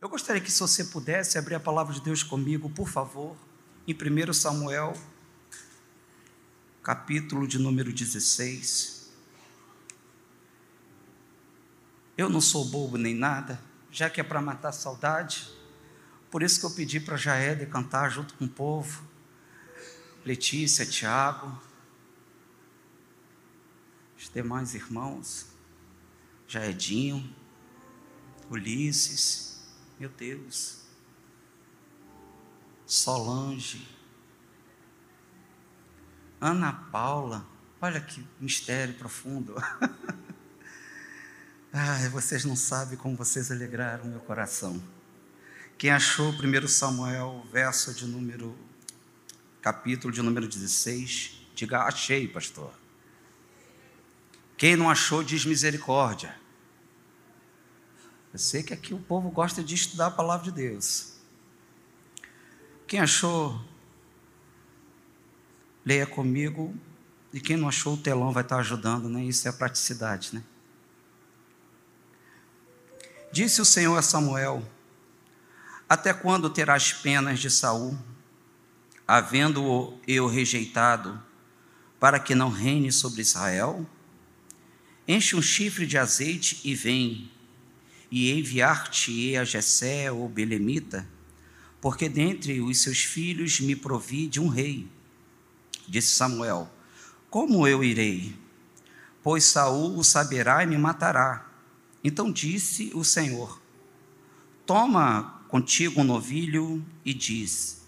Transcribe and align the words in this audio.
Eu 0.00 0.08
gostaria 0.08 0.40
que, 0.40 0.50
se 0.50 0.60
você 0.60 0.84
pudesse, 0.84 1.38
abrir 1.38 1.56
a 1.56 1.60
palavra 1.60 1.92
de 1.92 2.00
Deus 2.00 2.22
comigo, 2.22 2.70
por 2.70 2.88
favor, 2.88 3.36
em 3.84 3.92
1 3.92 4.32
Samuel, 4.32 4.96
capítulo 6.84 7.48
de 7.48 7.58
número 7.58 7.92
16. 7.92 9.10
Eu 12.16 12.28
não 12.28 12.40
sou 12.40 12.64
bobo 12.66 12.96
nem 12.96 13.12
nada, 13.12 13.60
já 13.90 14.08
que 14.08 14.20
é 14.20 14.24
para 14.24 14.40
matar 14.40 14.70
saudade, 14.70 15.50
por 16.30 16.44
isso 16.44 16.60
que 16.60 16.66
eu 16.66 16.70
pedi 16.70 17.00
para 17.00 17.16
Jaede 17.16 17.66
cantar 17.66 18.08
junto 18.08 18.34
com 18.34 18.44
o 18.44 18.48
povo, 18.48 19.02
Letícia, 20.24 20.86
Tiago, 20.86 21.60
os 24.16 24.28
demais 24.28 24.74
irmãos, 24.74 25.46
Jaedinho, 26.46 27.34
Ulisses, 28.48 29.47
meu 29.98 30.08
Deus. 30.08 30.78
Solange. 32.86 33.86
Ana 36.40 36.72
Paula. 36.72 37.44
Olha 37.80 38.00
que 38.00 38.24
mistério 38.40 38.94
profundo. 38.94 39.54
Ai, 41.72 42.08
vocês 42.08 42.44
não 42.44 42.56
sabem 42.56 42.96
como 42.96 43.16
vocês 43.16 43.50
alegraram 43.50 44.06
meu 44.06 44.20
coração. 44.20 44.82
Quem 45.76 45.90
achou 45.90 46.32
1 46.32 46.66
Samuel, 46.66 47.46
verso 47.52 47.94
de 47.94 48.06
número, 48.06 48.58
capítulo 49.60 50.12
de 50.12 50.22
número 50.22 50.48
16, 50.48 51.46
diga 51.54 51.82
achei, 51.82 52.26
pastor. 52.26 52.72
Quem 54.56 54.74
não 54.74 54.90
achou, 54.90 55.22
diz 55.22 55.44
misericórdia. 55.44 56.34
Eu 58.32 58.38
sei 58.38 58.62
que 58.62 58.74
aqui 58.74 58.92
o 58.92 58.98
povo 58.98 59.30
gosta 59.30 59.62
de 59.62 59.74
estudar 59.74 60.06
a 60.06 60.10
palavra 60.10 60.44
de 60.44 60.52
Deus. 60.52 61.14
Quem 62.86 63.00
achou, 63.00 63.60
leia 65.84 66.06
comigo. 66.06 66.74
E 67.32 67.40
quem 67.40 67.56
não 67.56 67.68
achou, 67.68 67.94
o 67.94 67.98
telão 67.98 68.32
vai 68.32 68.42
estar 68.42 68.58
ajudando, 68.58 69.08
né? 69.08 69.22
Isso 69.24 69.46
é 69.46 69.52
praticidade, 69.52 70.34
né? 70.34 70.42
Disse 73.30 73.60
o 73.60 73.64
Senhor 73.64 73.96
a 73.96 74.02
Samuel: 74.02 74.66
Até 75.88 76.14
quando 76.14 76.48
terás 76.48 76.92
penas 76.92 77.38
de 77.38 77.50
Saul, 77.50 77.98
havendo-o 79.06 79.98
eu 80.06 80.26
rejeitado, 80.26 81.22
para 82.00 82.18
que 82.18 82.34
não 82.34 82.48
reine 82.48 82.90
sobre 82.90 83.20
Israel? 83.20 83.86
Enche 85.06 85.36
um 85.36 85.42
chifre 85.42 85.86
de 85.86 85.96
azeite 85.98 86.60
e 86.64 86.74
vem 86.74 87.30
e 88.10 88.32
enviar-te-ei 88.32 89.36
a 89.36 89.44
Jessé 89.44 90.10
ou 90.10 90.28
Belemita, 90.28 91.06
porque 91.80 92.08
dentre 92.08 92.60
os 92.60 92.82
seus 92.82 92.98
filhos 92.98 93.60
me 93.60 93.76
provi 93.76 94.26
de 94.26 94.40
um 94.40 94.48
rei. 94.48 94.88
Disse 95.86 96.14
Samuel: 96.14 96.70
Como 97.30 97.66
eu 97.66 97.84
irei? 97.84 98.34
Pois 99.22 99.44
Saul 99.44 99.98
o 99.98 100.04
saberá 100.04 100.62
e 100.62 100.66
me 100.66 100.78
matará. 100.78 101.46
Então 102.02 102.32
disse 102.32 102.90
o 102.94 103.04
Senhor: 103.04 103.60
Toma 104.64 105.42
contigo 105.48 106.00
um 106.00 106.04
novilho 106.04 106.84
e 107.04 107.12
diz: 107.12 107.82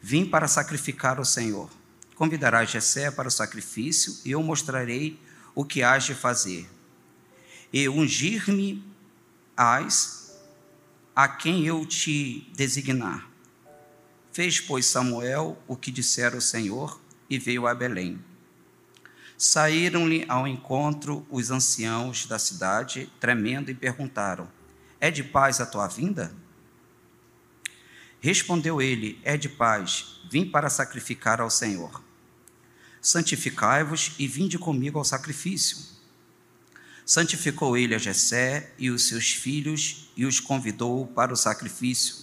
Vim 0.00 0.24
para 0.24 0.48
sacrificar 0.48 1.18
ao 1.18 1.24
Senhor. 1.24 1.70
Convidarás 2.14 2.70
Jessé 2.70 3.10
para 3.10 3.28
o 3.28 3.30
sacrifício 3.30 4.16
e 4.24 4.30
eu 4.30 4.42
mostrarei 4.42 5.20
o 5.54 5.64
que 5.64 5.82
hás 5.82 6.04
de 6.04 6.14
fazer. 6.14 6.68
E 7.72 7.88
ungir-me 7.88 8.82
As 9.56 10.36
a 11.14 11.26
quem 11.26 11.64
eu 11.64 11.86
te 11.86 12.46
designar. 12.54 13.26
Fez, 14.30 14.60
pois, 14.60 14.84
Samuel 14.84 15.56
o 15.66 15.74
que 15.74 15.90
dissera 15.90 16.36
o 16.36 16.42
Senhor 16.42 17.00
e 17.30 17.38
veio 17.38 17.66
a 17.66 17.74
Belém. 17.74 18.22
Saíram-lhe 19.38 20.26
ao 20.28 20.46
encontro 20.46 21.26
os 21.30 21.50
anciãos 21.50 22.26
da 22.26 22.38
cidade, 22.38 23.10
tremendo, 23.18 23.70
e 23.70 23.74
perguntaram: 23.74 24.46
É 25.00 25.10
de 25.10 25.24
paz 25.24 25.58
a 25.58 25.64
tua 25.64 25.88
vinda? 25.88 26.34
Respondeu 28.20 28.82
ele: 28.82 29.18
É 29.24 29.38
de 29.38 29.48
paz, 29.48 30.20
vim 30.30 30.44
para 30.44 30.68
sacrificar 30.68 31.40
ao 31.40 31.48
Senhor. 31.48 32.02
Santificai-vos 33.00 34.12
e 34.18 34.26
vinde 34.26 34.58
comigo 34.58 34.98
ao 34.98 35.04
sacrifício. 35.04 35.95
Santificou 37.06 37.76
ele 37.76 37.94
a 37.94 37.98
Jessé 37.98 38.72
e 38.76 38.90
os 38.90 39.06
seus 39.06 39.30
filhos 39.30 40.10
e 40.16 40.26
os 40.26 40.40
convidou 40.40 41.06
para 41.06 41.32
o 41.32 41.36
sacrifício. 41.36 42.16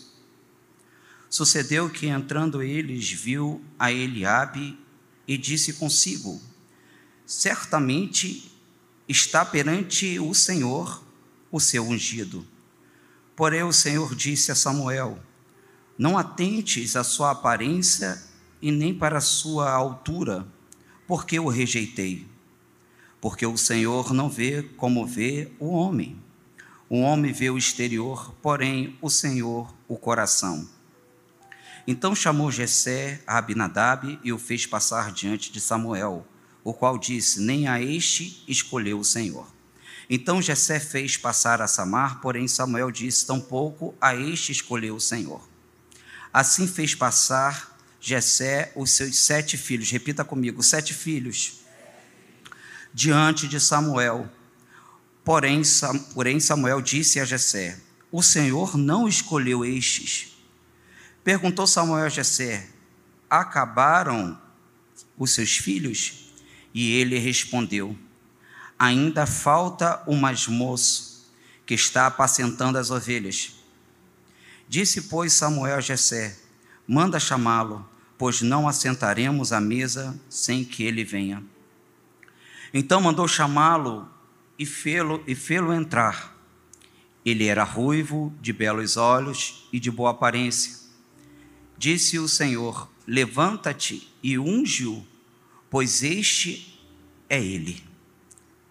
Sucedeu 1.30 1.90
que 1.90 2.08
entrando 2.08 2.62
eles 2.62 3.10
viu 3.10 3.64
a 3.80 3.94
Eliabe 3.94 4.78
e 5.26 5.38
disse 5.38 5.72
consigo: 5.72 6.42
Certamente 7.26 8.52
está 9.08 9.46
perante 9.46 10.20
o 10.20 10.34
Senhor 10.34 11.02
o 11.50 11.62
seu 11.62 11.88
ungido. 11.88 12.46
Porém 13.38 13.64
o 13.64 13.72
Senhor 13.72 14.14
disse 14.14 14.52
a 14.52 14.56
Samuel: 14.56 15.18
Não 15.98 16.18
atentes 16.18 16.98
à 16.98 17.06
sua 17.06 17.32
aparência 17.32 18.22
e 18.62 18.70
nem 18.70 18.94
para 18.94 19.20
a 19.20 19.22
sua 19.22 19.72
altura, 19.72 20.46
porque 21.08 21.40
o 21.40 21.48
rejeitei 21.48 22.33
porque 23.24 23.46
o 23.46 23.56
Senhor 23.58 24.14
não 24.14 24.30
vê 24.30 24.64
como 24.76 25.08
vê 25.08 25.50
o 25.58 25.70
homem. 25.70 26.22
O 26.90 27.00
homem 27.00 27.32
vê 27.32 27.50
o 27.50 27.58
exterior, 27.58 28.36
porém 28.42 28.98
o 29.02 29.10
Senhor 29.10 29.74
o 29.88 29.96
coração. 29.96 30.68
Então 31.88 32.14
chamou 32.14 32.52
Jessé 32.52 33.24
a 33.26 33.38
Abinadab 33.38 34.20
e 34.26 34.34
o 34.34 34.38
fez 34.38 34.66
passar 34.66 35.10
diante 35.14 35.54
de 35.54 35.62
Samuel, 35.62 36.28
o 36.66 36.74
qual 36.74 36.98
disse: 36.98 37.40
Nem 37.40 37.66
a 37.66 37.82
este 37.82 38.44
escolheu 38.46 39.00
o 39.00 39.06
Senhor. 39.06 39.48
Então 40.10 40.42
Jessé 40.42 40.78
fez 40.78 41.16
passar 41.16 41.62
a 41.62 41.68
Samar, 41.68 42.20
porém 42.20 42.46
Samuel 42.46 42.92
disse: 42.92 43.26
Tampouco 43.26 43.96
a 44.02 44.14
este 44.14 44.52
escolheu 44.52 44.98
o 44.98 45.02
Senhor. 45.02 45.48
Assim 46.34 46.68
fez 46.68 46.94
passar 46.94 47.80
Jessé 48.02 48.74
os 48.76 48.92
seus 48.92 49.18
sete 49.18 49.58
filhos. 49.58 49.90
Repita 49.90 50.26
comigo: 50.26 50.62
sete 50.62 50.94
filhos 50.94 51.63
diante 52.94 53.48
de 53.48 53.60
Samuel. 53.60 54.30
Porém, 55.24 55.64
Samuel 56.40 56.82
disse 56.82 57.20
a 57.20 57.26
Jessé: 57.26 57.80
O 58.12 58.22
Senhor 58.22 58.78
não 58.78 59.08
escolheu 59.08 59.66
estes. 59.66 60.38
Perguntou 61.24 61.66
Samuel 61.66 62.06
a 62.06 62.10
Jessé: 62.10 62.70
Acabaram 63.30 64.40
os 65.18 65.32
seus 65.32 65.58
filhos? 65.58 66.32
E 66.74 66.92
ele 66.94 67.18
respondeu: 67.18 67.98
Ainda 68.78 69.26
falta 69.26 70.04
o 70.06 70.16
mais 70.16 70.48
moço 70.48 71.32
que 71.66 71.74
está 71.74 72.08
apacentando 72.08 72.78
as 72.78 72.92
ovelhas. 72.92 73.54
Disse, 74.68 75.04
pois, 75.04 75.34
Samuel 75.34 75.78
a 75.78 75.82
Jessé: 75.82 76.38
Manda 76.88 77.20
chamá-lo, 77.20 77.88
pois 78.18 78.42
não 78.42 78.68
assentaremos 78.68 79.54
à 79.54 79.62
mesa 79.62 80.20
sem 80.30 80.66
que 80.66 80.84
ele 80.84 81.04
venha. 81.04 81.44
Então 82.74 83.00
mandou 83.00 83.28
chamá-lo 83.28 84.10
e 84.58 84.66
fê-lo 84.66 85.24
fê-lo 85.36 85.72
entrar. 85.72 86.36
Ele 87.24 87.46
era 87.46 87.64
ruivo, 87.64 88.34
de 88.42 88.52
belos 88.52 88.98
olhos 88.98 89.68
e 89.72 89.80
de 89.80 89.92
boa 89.92 90.10
aparência. 90.10 90.74
Disse 91.78 92.18
o 92.18 92.28
Senhor: 92.28 92.90
Levanta-te 93.06 94.12
e 94.24 94.40
unge-o, 94.40 95.06
pois 95.70 96.02
este 96.02 96.80
é 97.30 97.42
ele. 97.44 97.84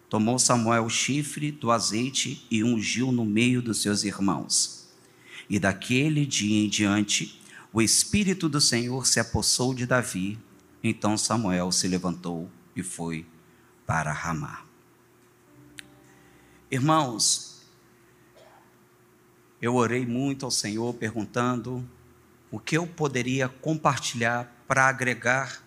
Tomou 0.09 0.39
Samuel 0.39 0.85
o 0.85 0.91
chifre 0.91 1.51
do 1.51 1.71
azeite 1.71 2.47
e 2.51 2.63
ungiu 2.63 3.13
no 3.13 3.25
meio 3.25 3.63
dos 3.63 3.81
seus 3.81 4.05
irmãos. 4.05 4.93
E 5.49 5.59
daquele 5.59 6.27
dia 6.27 6.65
em 6.65 6.69
diante, 6.69 7.41
o 7.73 7.81
Espírito 7.81 8.49
do 8.49 8.61
Senhor 8.61 9.07
se 9.07 9.21
apossou 9.21 9.73
de 9.73 9.87
Davi. 9.87 10.39
Então 10.83 11.17
Samuel 11.17 11.71
se 11.73 11.89
levantou 11.89 12.51
e 12.77 12.83
foi 12.83 13.25
para 13.87 14.13
Ramá. 14.13 14.65
Irmãos, 16.71 17.63
eu 19.61 19.75
orei 19.75 20.07
muito 20.07 20.45
ao 20.45 20.51
Senhor 20.51 20.95
perguntando 20.95 21.89
o 22.51 22.59
que 22.59 22.77
eu 22.77 22.87
poderia 22.87 23.49
compartilhar 23.49 24.65
para 24.67 24.89
agregar 24.89 25.63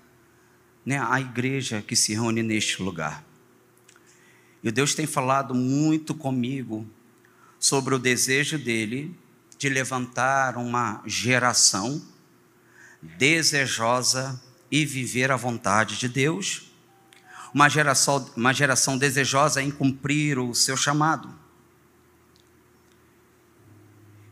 né, 0.85 1.00
a 1.00 1.19
igreja 1.19 1.81
que 1.81 1.95
se 1.95 2.13
reúne 2.13 2.44
neste 2.44 2.81
lugar. 2.81 3.23
E 4.63 4.71
Deus 4.71 4.94
tem 4.94 5.06
falado 5.06 5.53
muito 5.53 6.13
comigo 6.13 6.88
sobre 7.59 7.95
o 7.95 8.00
desejo 8.00 8.57
dele 8.57 9.18
de 9.57 9.69
levantar 9.69 10.57
uma 10.57 11.01
geração 11.06 12.01
desejosa 13.01 14.41
e 14.69 14.85
viver 14.85 15.31
a 15.31 15.35
vontade 15.35 15.97
de 15.97 16.09
Deus 16.09 16.71
uma 17.56 17.69
geração, 17.69 18.30
uma 18.36 18.54
geração 18.54 18.98
desejosa 18.98 19.63
em 19.63 19.72
cumprir 19.72 20.38
o 20.38 20.54
seu 20.54 20.75
chamado. 20.75 21.34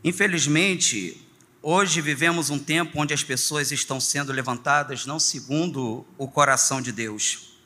Infelizmente, 0.04 1.26
hoje 1.62 2.02
vivemos 2.02 2.50
um 2.50 2.58
tempo 2.58 3.00
onde 3.00 3.14
as 3.14 3.24
pessoas 3.24 3.72
estão 3.72 3.98
sendo 3.98 4.30
levantadas 4.30 5.06
não 5.06 5.18
segundo 5.18 6.06
o 6.18 6.28
coração 6.28 6.82
de 6.82 6.92
Deus, 6.92 7.56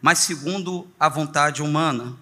mas 0.00 0.20
segundo 0.20 0.86
a 0.98 1.08
vontade 1.08 1.60
humana. 1.60 2.16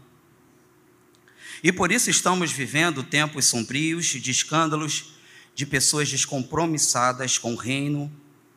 E 1.62 1.70
por 1.70 1.92
isso 1.92 2.08
estamos 2.08 2.50
vivendo 2.50 3.02
tempos 3.02 3.44
sombrios 3.44 4.06
de 4.06 4.30
escândalos, 4.30 5.12
de 5.54 5.66
pessoas 5.66 6.08
descompromissadas 6.08 7.36
com 7.36 7.52
o 7.52 7.56
reino, 7.56 8.10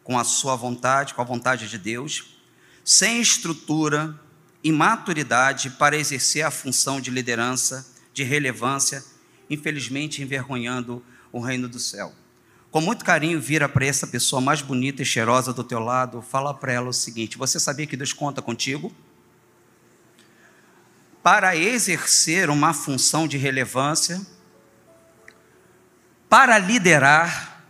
com 0.06 0.18
a 0.18 0.24
sua 0.24 0.56
vontade, 0.56 1.14
com 1.14 1.22
a 1.22 1.26
vontade 1.26 1.68
de 1.68 1.78
Deus, 1.78 2.35
sem 2.86 3.20
estrutura 3.20 4.18
e 4.64 4.72
maturidade 4.72 5.72
para 5.72 5.98
exercer 5.98 6.46
a 6.46 6.52
função 6.52 7.02
de 7.02 7.10
liderança, 7.10 7.86
de 8.14 8.24
relevância, 8.24 9.04
infelizmente 9.50 10.22
envergonhando 10.22 11.04
o 11.32 11.40
reino 11.40 11.68
do 11.68 11.80
céu. 11.80 12.14
Com 12.70 12.82
muito 12.82 13.04
carinho, 13.04 13.42
vira 13.42 13.68
para 13.68 13.86
essa 13.86 14.06
pessoa 14.06 14.42
mais 14.42 14.62
bonita 14.62 15.02
e 15.02 15.06
cheirosa 15.06 15.52
do 15.52 15.64
teu 15.64 15.80
lado, 15.80 16.22
fala 16.22 16.54
para 16.54 16.74
ela 16.74 16.90
o 16.90 16.94
seguinte: 16.94 17.38
Você 17.38 17.60
sabia 17.60 17.88
que 17.88 17.98
Deus 17.98 18.14
conta 18.14 18.42
contigo? 18.42 18.94
Para 21.24 21.56
exercer 21.56 22.50
uma 22.50 22.74
função 22.74 23.28
de 23.28 23.38
relevância, 23.38 24.22
para 26.30 26.58
liderar, 26.60 27.64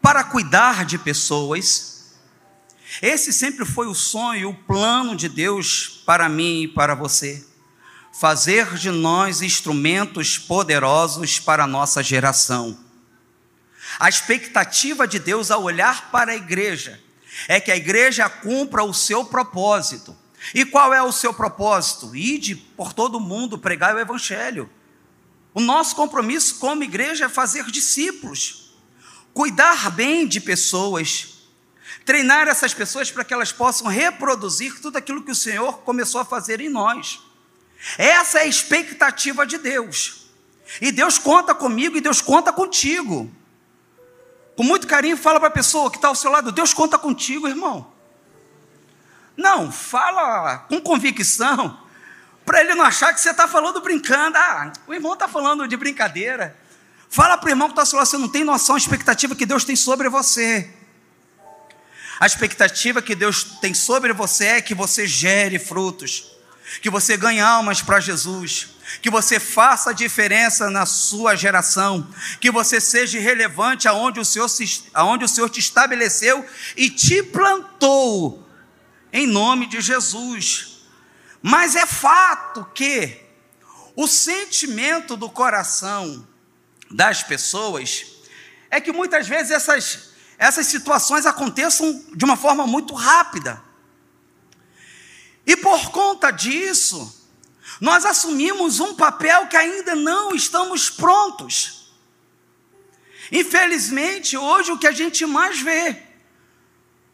para 0.00 0.22
cuidar 0.22 0.84
de 0.84 0.98
pessoas. 0.98 1.99
Esse 3.02 3.32
sempre 3.32 3.64
foi 3.64 3.86
o 3.86 3.94
sonho, 3.94 4.50
o 4.50 4.54
plano 4.54 5.16
de 5.16 5.28
Deus 5.28 6.02
para 6.04 6.28
mim 6.28 6.62
e 6.62 6.68
para 6.68 6.94
você. 6.94 7.46
Fazer 8.12 8.74
de 8.74 8.90
nós 8.90 9.40
instrumentos 9.40 10.36
poderosos 10.36 11.40
para 11.40 11.64
a 11.64 11.66
nossa 11.66 12.02
geração. 12.02 12.78
A 13.98 14.08
expectativa 14.08 15.08
de 15.08 15.18
Deus 15.18 15.50
ao 15.50 15.62
olhar 15.62 16.10
para 16.10 16.32
a 16.32 16.36
igreja 16.36 17.00
é 17.48 17.58
que 17.58 17.70
a 17.70 17.76
igreja 17.76 18.28
cumpra 18.28 18.84
o 18.84 18.92
seu 18.92 19.24
propósito. 19.24 20.16
E 20.54 20.64
qual 20.64 20.92
é 20.92 21.02
o 21.02 21.12
seu 21.12 21.32
propósito? 21.32 22.14
Ide 22.14 22.54
por 22.54 22.92
todo 22.92 23.16
o 23.16 23.20
mundo 23.20 23.58
pregar 23.58 23.94
o 23.94 23.98
evangelho. 23.98 24.68
O 25.54 25.60
nosso 25.60 25.96
compromisso 25.96 26.58
como 26.58 26.82
igreja 26.82 27.26
é 27.26 27.28
fazer 27.28 27.64
discípulos, 27.66 28.74
cuidar 29.32 29.90
bem 29.90 30.26
de 30.26 30.40
pessoas, 30.40 31.29
treinar 32.10 32.48
essas 32.48 32.74
pessoas 32.74 33.08
para 33.08 33.22
que 33.22 33.32
elas 33.32 33.52
possam 33.52 33.86
reproduzir 33.86 34.80
tudo 34.80 34.98
aquilo 34.98 35.22
que 35.22 35.30
o 35.30 35.34
Senhor 35.34 35.78
começou 35.82 36.20
a 36.20 36.24
fazer 36.24 36.60
em 36.60 36.68
nós. 36.68 37.20
Essa 37.96 38.40
é 38.40 38.42
a 38.42 38.46
expectativa 38.46 39.46
de 39.46 39.56
Deus. 39.58 40.28
E 40.80 40.90
Deus 40.90 41.18
conta 41.18 41.54
comigo 41.54 41.96
e 41.96 42.00
Deus 42.00 42.20
conta 42.20 42.52
contigo. 42.52 43.30
Com 44.56 44.64
muito 44.64 44.88
carinho, 44.88 45.16
fala 45.16 45.38
para 45.38 45.50
a 45.50 45.52
pessoa 45.52 45.88
que 45.88 45.98
está 45.98 46.08
ao 46.08 46.16
seu 46.16 46.32
lado: 46.32 46.50
Deus 46.50 46.74
conta 46.74 46.98
contigo, 46.98 47.46
irmão. 47.46 47.92
Não, 49.36 49.70
fala 49.70 50.66
com 50.68 50.80
convicção 50.80 51.78
para 52.44 52.60
ele 52.60 52.74
não 52.74 52.84
achar 52.84 53.14
que 53.14 53.20
você 53.20 53.30
está 53.30 53.46
falando 53.46 53.80
brincando. 53.80 54.36
Ah, 54.36 54.72
o 54.88 54.92
irmão 54.92 55.12
está 55.12 55.28
falando 55.28 55.68
de 55.68 55.76
brincadeira. 55.76 56.58
Fala 57.08 57.38
para 57.38 57.46
o 57.46 57.50
irmão 57.50 57.68
que 57.68 57.74
está 57.74 57.86
falando, 57.86 58.06
você 58.06 58.18
não 58.18 58.28
tem 58.28 58.42
noção 58.42 58.74
da 58.74 58.80
expectativa 58.80 59.36
que 59.36 59.46
Deus 59.46 59.64
tem 59.64 59.76
sobre 59.76 60.08
você. 60.08 60.79
A 62.20 62.26
expectativa 62.26 63.00
que 63.00 63.14
Deus 63.14 63.42
tem 63.62 63.72
sobre 63.72 64.12
você 64.12 64.44
é 64.44 64.60
que 64.60 64.74
você 64.74 65.06
gere 65.06 65.58
frutos, 65.58 66.32
que 66.82 66.90
você 66.90 67.16
ganhe 67.16 67.40
almas 67.40 67.80
para 67.80 67.98
Jesus, 67.98 68.68
que 69.00 69.08
você 69.08 69.40
faça 69.40 69.94
diferença 69.94 70.68
na 70.68 70.84
sua 70.84 71.34
geração, 71.34 72.06
que 72.38 72.50
você 72.50 72.78
seja 72.78 73.18
relevante 73.18 73.88
aonde 73.88 74.20
o 74.20 74.24
Senhor, 74.24 74.48
se, 74.48 74.84
aonde 74.92 75.24
o 75.24 75.28
Senhor 75.28 75.48
te 75.48 75.60
estabeleceu 75.60 76.46
e 76.76 76.90
te 76.90 77.22
plantou, 77.22 78.46
em 79.10 79.26
nome 79.26 79.66
de 79.66 79.80
Jesus. 79.80 80.82
Mas 81.40 81.74
é 81.74 81.86
fato 81.86 82.66
que 82.74 83.18
o 83.96 84.06
sentimento 84.06 85.16
do 85.16 85.30
coração 85.30 86.28
das 86.90 87.22
pessoas 87.22 88.06
é 88.70 88.80
que 88.80 88.92
muitas 88.92 89.26
vezes 89.26 89.50
essas, 89.50 90.09
essas 90.40 90.66
situações 90.68 91.26
aconteçam 91.26 92.02
de 92.14 92.24
uma 92.24 92.34
forma 92.34 92.66
muito 92.66 92.94
rápida. 92.94 93.62
E 95.46 95.54
por 95.54 95.90
conta 95.90 96.30
disso, 96.30 97.14
nós 97.78 98.06
assumimos 98.06 98.80
um 98.80 98.94
papel 98.94 99.48
que 99.48 99.56
ainda 99.56 99.94
não 99.94 100.34
estamos 100.34 100.88
prontos. 100.88 101.92
Infelizmente, 103.30 104.34
hoje 104.34 104.72
o 104.72 104.78
que 104.78 104.86
a 104.86 104.92
gente 104.92 105.26
mais 105.26 105.60
vê 105.60 106.04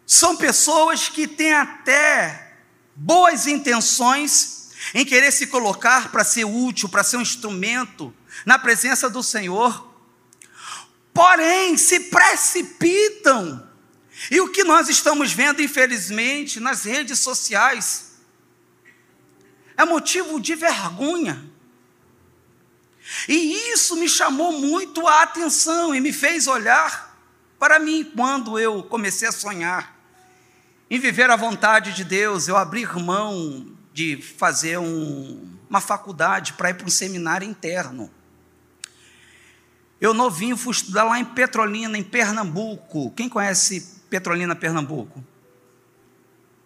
são 0.07 0.37
pessoas 0.37 1.09
que 1.09 1.27
têm 1.27 1.53
até 1.53 2.55
boas 2.95 3.49
intenções 3.49 4.71
em 4.95 5.05
querer 5.05 5.33
se 5.33 5.49
colocar 5.49 6.13
para 6.13 6.23
ser 6.23 6.45
útil, 6.45 6.89
para 6.89 7.03
ser 7.03 7.17
um 7.17 7.23
instrumento 7.23 8.15
na 8.45 8.57
presença 8.57 9.11
do 9.11 9.21
Senhor, 9.21 9.86
porém 11.17 11.79
se 11.79 11.99
precipitam. 12.01 13.67
E 14.31 14.39
o 14.41 14.51
que 14.51 14.63
nós 14.63 14.91
estamos 14.91 15.33
vendo, 15.33 15.63
infelizmente, 15.63 16.61
nas 16.61 16.85
redes 16.85 17.19
sociais, 17.19 18.19
é 19.79 19.85
motivo 19.85 20.39
de 20.39 20.55
vergonha. 20.55 21.43
E 23.27 23.73
isso 23.73 23.97
me 23.97 24.09
chamou 24.09 24.53
muito 24.53 25.07
a 25.09 25.23
atenção 25.23 25.95
e 25.95 26.01
me 26.01 26.13
fez 26.13 26.47
olhar 26.47 27.19
para 27.59 27.79
mim 27.79 28.05
quando 28.15 28.59
eu 28.59 28.83
comecei 28.83 29.27
a 29.27 29.33
sonhar 29.33 29.97
em 30.91 30.99
viver 31.01 31.31
a 31.31 31.37
vontade 31.37 31.93
de 31.95 32.05
Deus, 32.05 32.47
eu 32.47 32.57
abrir 32.57 32.95
mão 32.97 33.67
de 33.93 34.21
fazer 34.21 34.79
um, 34.79 35.57
uma 35.69 35.81
faculdade 35.81 36.53
para 36.53 36.71
ir 36.71 36.75
para 36.75 36.87
um 36.87 36.91
seminário 36.91 37.49
interno. 37.49 38.11
Eu 40.01 40.13
novinho 40.13 40.57
fui 40.57 40.73
estudar 40.73 41.05
lá 41.05 41.19
em 41.19 41.25
Petrolina, 41.25 41.97
em 41.97 42.03
Pernambuco. 42.03 43.11
Quem 43.13 43.29
conhece 43.29 44.03
Petrolina, 44.11 44.55
Pernambuco? 44.55 45.25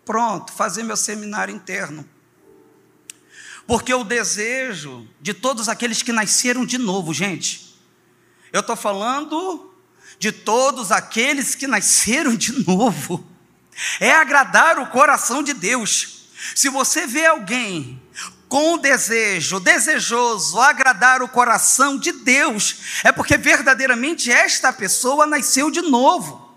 Pronto, 0.05 0.53
fazer 0.53 0.83
meu 0.83 0.97
seminário 0.97 1.55
interno. 1.55 2.05
Porque 3.67 3.95
o 3.95 4.03
desejo 4.03 5.07
de 5.21 5.33
todos 5.33 5.69
aqueles 5.69 6.03
que 6.03 6.13
nasceram 6.13 6.67
de 6.67 6.77
novo, 6.77 7.15
gente. 7.15 7.79
Eu 8.53 8.61
estou 8.61 8.75
falando 8.75 9.73
de 10.19 10.33
todos 10.33 10.91
aqueles 10.91 11.55
que 11.55 11.69
nasceram 11.69 12.35
de 12.35 12.67
novo 12.67 13.25
é 14.01 14.13
agradar 14.13 14.79
o 14.79 14.87
coração 14.87 15.43
de 15.43 15.55
Deus. 15.55 16.29
Se 16.55 16.69
você 16.69 17.07
vê 17.07 17.27
alguém 17.27 18.01
com 18.49 18.77
desejo, 18.77 19.61
desejoso, 19.61 20.61
agradar 20.61 21.23
o 21.23 21.29
coração 21.29 21.97
de 21.97 22.11
Deus, 22.11 23.01
é 23.05 23.13
porque 23.13 23.37
verdadeiramente 23.37 24.31
esta 24.31 24.73
pessoa 24.73 25.25
nasceu 25.25 25.71
de 25.71 25.81
novo. 25.83 26.51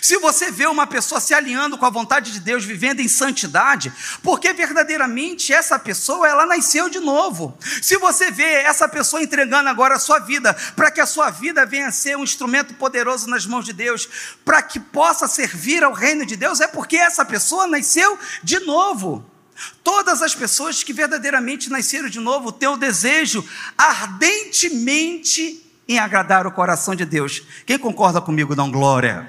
Se 0.00 0.16
você 0.16 0.50
vê 0.50 0.66
uma 0.66 0.86
pessoa 0.86 1.20
se 1.20 1.34
alinhando 1.34 1.76
com 1.76 1.84
a 1.84 1.90
vontade 1.90 2.32
de 2.32 2.40
Deus, 2.40 2.64
vivendo 2.64 3.00
em 3.00 3.08
santidade, 3.08 3.92
porque 4.22 4.52
verdadeiramente 4.52 5.52
essa 5.52 5.78
pessoa 5.78 6.26
ela 6.26 6.46
nasceu 6.46 6.88
de 6.88 7.00
novo. 7.00 7.56
Se 7.82 7.98
você 7.98 8.30
vê 8.30 8.62
essa 8.62 8.88
pessoa 8.88 9.22
entregando 9.22 9.68
agora 9.68 9.96
a 9.96 9.98
sua 9.98 10.20
vida, 10.20 10.54
para 10.74 10.90
que 10.90 11.00
a 11.00 11.06
sua 11.06 11.30
vida 11.30 11.66
venha 11.66 11.88
a 11.88 11.92
ser 11.92 12.16
um 12.16 12.24
instrumento 12.24 12.74
poderoso 12.74 13.28
nas 13.28 13.44
mãos 13.44 13.64
de 13.64 13.74
Deus, 13.74 14.08
para 14.44 14.62
que 14.62 14.80
possa 14.80 15.28
servir 15.28 15.84
ao 15.84 15.92
reino 15.92 16.24
de 16.24 16.36
Deus, 16.36 16.60
é 16.60 16.66
porque 16.66 16.96
essa 16.96 17.24
pessoa 17.24 17.66
nasceu 17.66 18.18
de 18.42 18.60
novo. 18.60 19.33
Todas 19.82 20.22
as 20.22 20.34
pessoas 20.34 20.82
que 20.82 20.92
verdadeiramente 20.92 21.70
nasceram 21.70 22.08
de 22.08 22.20
novo 22.20 22.48
o 22.48 22.76
desejo 22.76 23.46
ardentemente 23.78 25.64
em 25.88 25.98
agradar 25.98 26.46
o 26.46 26.52
coração 26.52 26.94
de 26.94 27.04
Deus. 27.04 27.42
Quem 27.66 27.78
concorda 27.78 28.20
comigo, 28.20 28.56
dá 28.56 28.64
glória. 28.64 29.28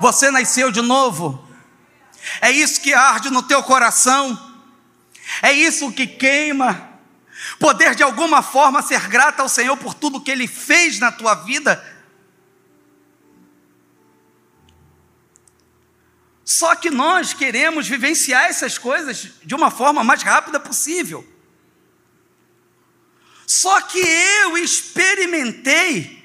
Você 0.00 0.30
nasceu 0.30 0.70
de 0.72 0.80
novo. 0.80 1.46
É 2.40 2.50
isso 2.50 2.80
que 2.80 2.94
arde 2.94 3.30
no 3.30 3.42
teu 3.42 3.62
coração. 3.62 4.38
É 5.42 5.52
isso 5.52 5.92
que 5.92 6.06
queima. 6.06 6.90
Poder 7.58 7.94
de 7.94 8.02
alguma 8.02 8.42
forma 8.42 8.82
ser 8.82 9.08
grata 9.08 9.42
ao 9.42 9.48
Senhor 9.48 9.76
por 9.76 9.94
tudo 9.94 10.20
que 10.20 10.30
Ele 10.30 10.48
fez 10.48 10.98
na 10.98 11.12
tua 11.12 11.34
vida. 11.34 11.82
Só 16.44 16.74
que 16.74 16.90
nós 16.90 17.32
queremos 17.32 17.88
vivenciar 17.88 18.44
essas 18.44 18.76
coisas 18.76 19.30
de 19.42 19.54
uma 19.54 19.70
forma 19.70 20.04
mais 20.04 20.22
rápida 20.22 20.60
possível. 20.60 21.26
Só 23.46 23.80
que 23.80 23.98
eu 23.98 24.58
experimentei 24.58 26.22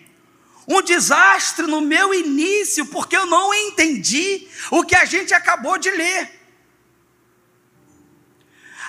um 0.68 0.82
desastre 0.82 1.66
no 1.66 1.82
meu 1.82 2.14
início, 2.14 2.86
porque 2.88 3.16
eu 3.16 3.26
não 3.26 3.54
entendi 3.54 4.48
o 4.70 4.84
que 4.84 4.96
a 4.96 5.06
gente 5.06 5.34
acabou 5.34 5.78
de 5.78 5.90
ler. 5.90 6.40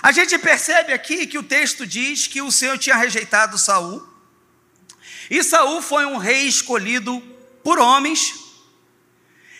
A 0.03 0.11
gente 0.11 0.37
percebe 0.37 0.93
aqui 0.93 1.27
que 1.27 1.37
o 1.37 1.43
texto 1.43 1.85
diz 1.85 2.27
que 2.27 2.41
o 2.41 2.51
Senhor 2.51 2.77
tinha 2.77 2.95
rejeitado 2.95 3.57
Saul, 3.57 4.07
E 5.29 5.43
Saul 5.43 5.81
foi 5.81 6.05
um 6.05 6.17
rei 6.17 6.45
escolhido 6.45 7.21
por 7.63 7.79
homens. 7.79 8.40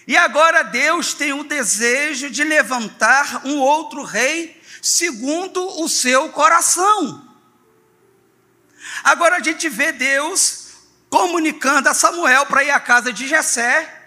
E 0.08 0.18
agora 0.18 0.64
Deus 0.64 1.14
tem 1.14 1.34
o 1.34 1.44
desejo 1.44 2.30
de 2.30 2.44
levantar 2.44 3.46
um 3.46 3.60
outro 3.60 4.04
rei 4.04 4.60
segundo 4.82 5.82
o 5.82 5.88
seu 5.88 6.30
coração. 6.30 7.30
Agora 9.04 9.38
a 9.38 9.40
gente 9.40 9.70
vê 9.70 9.92
Deus 9.92 10.62
comunicando 11.10 11.90
a 11.90 11.94
Samuel 11.94 12.46
para 12.46 12.64
ir 12.64 12.72
à 12.72 12.80
casa 12.80 13.12
de 13.14 13.28
Jessé, 13.28 14.02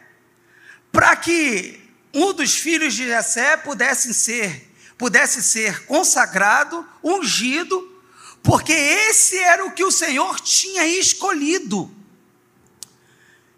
para 0.91 1.15
que 1.17 1.81
um 2.13 2.33
dos 2.33 2.55
filhos 2.57 2.95
de 2.95 3.07
Jessé 3.07 3.57
pudesse 3.57 4.15
ser, 4.15 4.73
pudesse 4.97 5.43
ser 5.43 5.85
consagrado, 5.87 6.87
ungido, 7.03 7.93
porque 8.43 8.73
esse 8.73 9.39
era 9.39 9.65
o 9.65 9.73
que 9.73 9.85
o 9.85 9.91
Senhor 9.91 10.41
tinha 10.41 10.87
escolhido. 10.87 11.95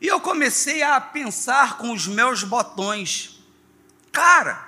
E 0.01 0.07
eu 0.07 0.21
comecei 0.21 0.83
a 0.83 1.01
pensar 1.01 1.79
com 1.79 1.93
os 1.93 2.07
meus 2.07 2.43
botões, 2.43 3.41
cara, 4.13 4.67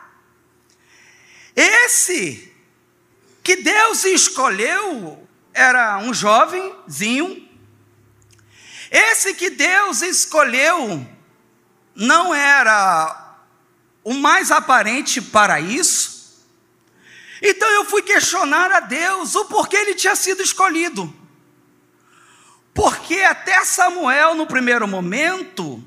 esse 1.54 2.54
que 3.42 3.56
Deus 3.56 4.04
escolheu 4.04 5.26
era 5.52 5.98
um 5.98 6.14
jovenzinho. 6.14 7.48
Esse 8.90 9.34
que 9.34 9.50
Deus 9.50 10.02
escolheu 10.02 11.06
não 11.94 12.34
era 12.34 13.36
o 14.04 14.14
mais 14.14 14.50
aparente 14.50 15.20
para 15.20 15.60
isso. 15.60 16.46
Então 17.42 17.68
eu 17.70 17.84
fui 17.84 18.02
questionar 18.02 18.70
a 18.70 18.80
Deus 18.80 19.34
o 19.34 19.46
porquê 19.46 19.76
ele 19.76 19.94
tinha 19.94 20.14
sido 20.14 20.42
escolhido. 20.42 21.12
Porque 22.78 23.16
até 23.22 23.64
Samuel, 23.64 24.36
no 24.36 24.46
primeiro 24.46 24.86
momento, 24.86 25.82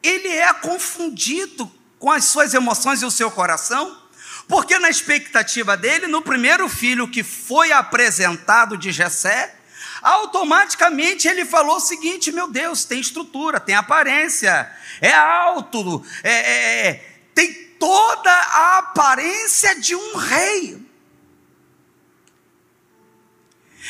ele 0.00 0.28
é 0.28 0.54
confundido 0.54 1.68
com 1.98 2.08
as 2.08 2.26
suas 2.26 2.54
emoções 2.54 3.02
e 3.02 3.04
o 3.04 3.10
seu 3.10 3.32
coração, 3.32 4.00
porque 4.46 4.78
na 4.78 4.88
expectativa 4.88 5.76
dele, 5.76 6.06
no 6.06 6.22
primeiro 6.22 6.68
filho 6.68 7.08
que 7.08 7.24
foi 7.24 7.72
apresentado 7.72 8.78
de 8.78 8.92
Jessé, 8.92 9.56
automaticamente 10.00 11.26
ele 11.26 11.44
falou 11.44 11.78
o 11.78 11.80
seguinte: 11.80 12.30
meu 12.30 12.46
Deus, 12.46 12.84
tem 12.84 13.00
estrutura, 13.00 13.58
tem 13.58 13.74
aparência, 13.74 14.70
é 15.00 15.12
alto, 15.12 16.06
é, 16.22 16.30
é, 16.32 16.86
é, 16.86 17.04
tem 17.34 17.52
toda 17.76 18.30
a 18.30 18.78
aparência 18.78 19.74
de 19.80 19.96
um 19.96 20.14
rei. 20.14 20.89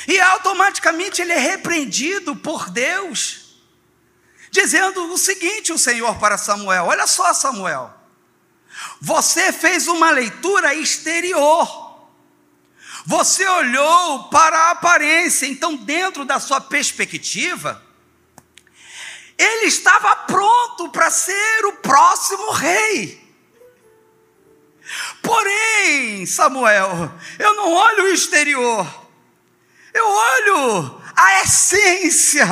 E 0.07 0.21
automaticamente 0.21 1.21
ele 1.21 1.33
é 1.33 1.39
repreendido 1.39 2.37
por 2.37 2.71
Deus, 2.71 3.57
dizendo 4.51 5.13
o 5.13 5.19
seguinte: 5.19 5.73
o 5.73 5.79
Senhor 5.79 6.19
para 6.19 6.39
Samuel: 6.39 6.87
olha 6.87 7.07
só, 7.07 7.33
Samuel. 7.35 7.95
Você 9.01 9.53
fez 9.53 9.89
uma 9.89 10.11
leitura 10.11 10.75
exterior. 10.75 11.91
Você 13.07 13.47
olhou 13.47 14.29
para 14.29 14.57
a 14.57 14.71
aparência, 14.71 15.47
então, 15.47 15.75
dentro 15.75 16.25
da 16.25 16.39
sua 16.39 16.61
perspectiva, 16.61 17.83
ele 19.37 19.67
estava 19.67 20.15
pronto 20.17 20.91
para 20.91 21.11
ser 21.11 21.65
o 21.67 21.73
próximo 21.75 22.51
rei. 22.53 23.19
Porém, 25.23 26.27
Samuel, 26.27 27.11
eu 27.39 27.55
não 27.55 27.73
olho 27.73 28.05
o 28.05 28.09
exterior, 28.09 29.00
eu 29.93 30.07
olho 30.07 31.03
a 31.17 31.43
essência, 31.43 32.47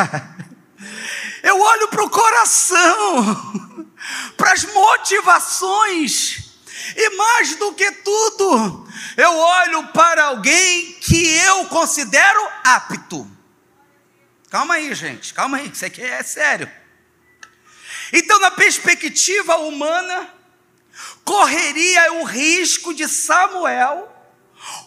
eu 1.42 1.60
olho 1.60 1.88
para 1.88 2.04
o 2.04 2.10
coração 2.10 3.68
para 4.36 4.52
as 4.52 4.64
motivações, 4.64 6.54
e 6.96 7.16
mais 7.16 7.56
do 7.56 7.72
que 7.74 7.90
tudo, 7.92 8.88
eu 9.16 9.36
olho 9.36 9.88
para 9.88 10.26
alguém 10.26 10.92
que 10.94 11.36
eu 11.38 11.66
considero 11.66 12.40
apto. 12.64 13.28
Calma 14.50 14.74
aí, 14.74 14.94
gente, 14.94 15.34
calma 15.34 15.58
aí, 15.58 15.70
isso 15.70 15.84
aqui 15.84 16.02
é 16.02 16.22
sério. 16.22 16.70
Então, 18.12 18.38
na 18.38 18.50
perspectiva 18.50 19.56
humana, 19.58 20.32
correria 21.24 22.14
o 22.14 22.24
risco 22.24 22.94
de 22.94 23.06
Samuel 23.06 24.10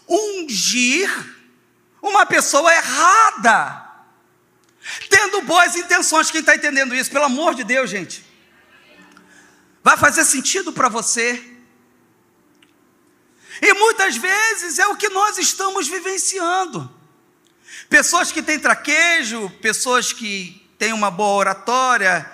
ungir 0.08 1.10
uma 2.02 2.26
pessoa 2.26 2.74
errada, 2.74 3.90
tendo 5.10 5.42
boas 5.42 5.76
intenções. 5.76 6.32
Quem 6.32 6.40
está 6.40 6.56
entendendo 6.56 6.96
isso? 6.96 7.12
Pelo 7.12 7.26
amor 7.26 7.54
de 7.54 7.64
Deus, 7.64 7.90
gente. 7.90 8.26
Vai 9.84 9.98
fazer 9.98 10.26
sentido 10.26 10.74
para 10.74 10.90
você? 10.90 11.44
E 13.62 13.74
muitas 13.74 14.18
vezes 14.18 14.80
é 14.80 14.88
o 14.88 14.96
que 14.96 15.10
nós 15.10 15.38
estamos 15.38 15.88
vivenciando. 15.88 16.92
Pessoas 17.90 18.32
que 18.32 18.42
têm 18.42 18.60
traquejo, 18.60 19.50
pessoas 19.62 20.12
que 20.12 20.68
têm 20.80 20.94
uma 20.94 21.12
boa 21.12 21.38
oratória, 21.38 22.30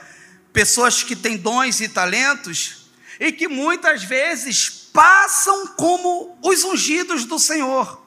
pessoas 0.54 1.04
que 1.04 1.16
têm 1.16 1.38
dons 1.38 1.82
e 1.82 1.90
talentos, 1.90 2.90
e 3.20 3.32
que 3.32 3.48
muitas 3.48 4.04
vezes 4.04 4.70
passam 4.70 5.68
como 5.76 6.38
os 6.42 6.64
ungidos 6.64 7.26
do 7.26 7.38
Senhor. 7.38 8.07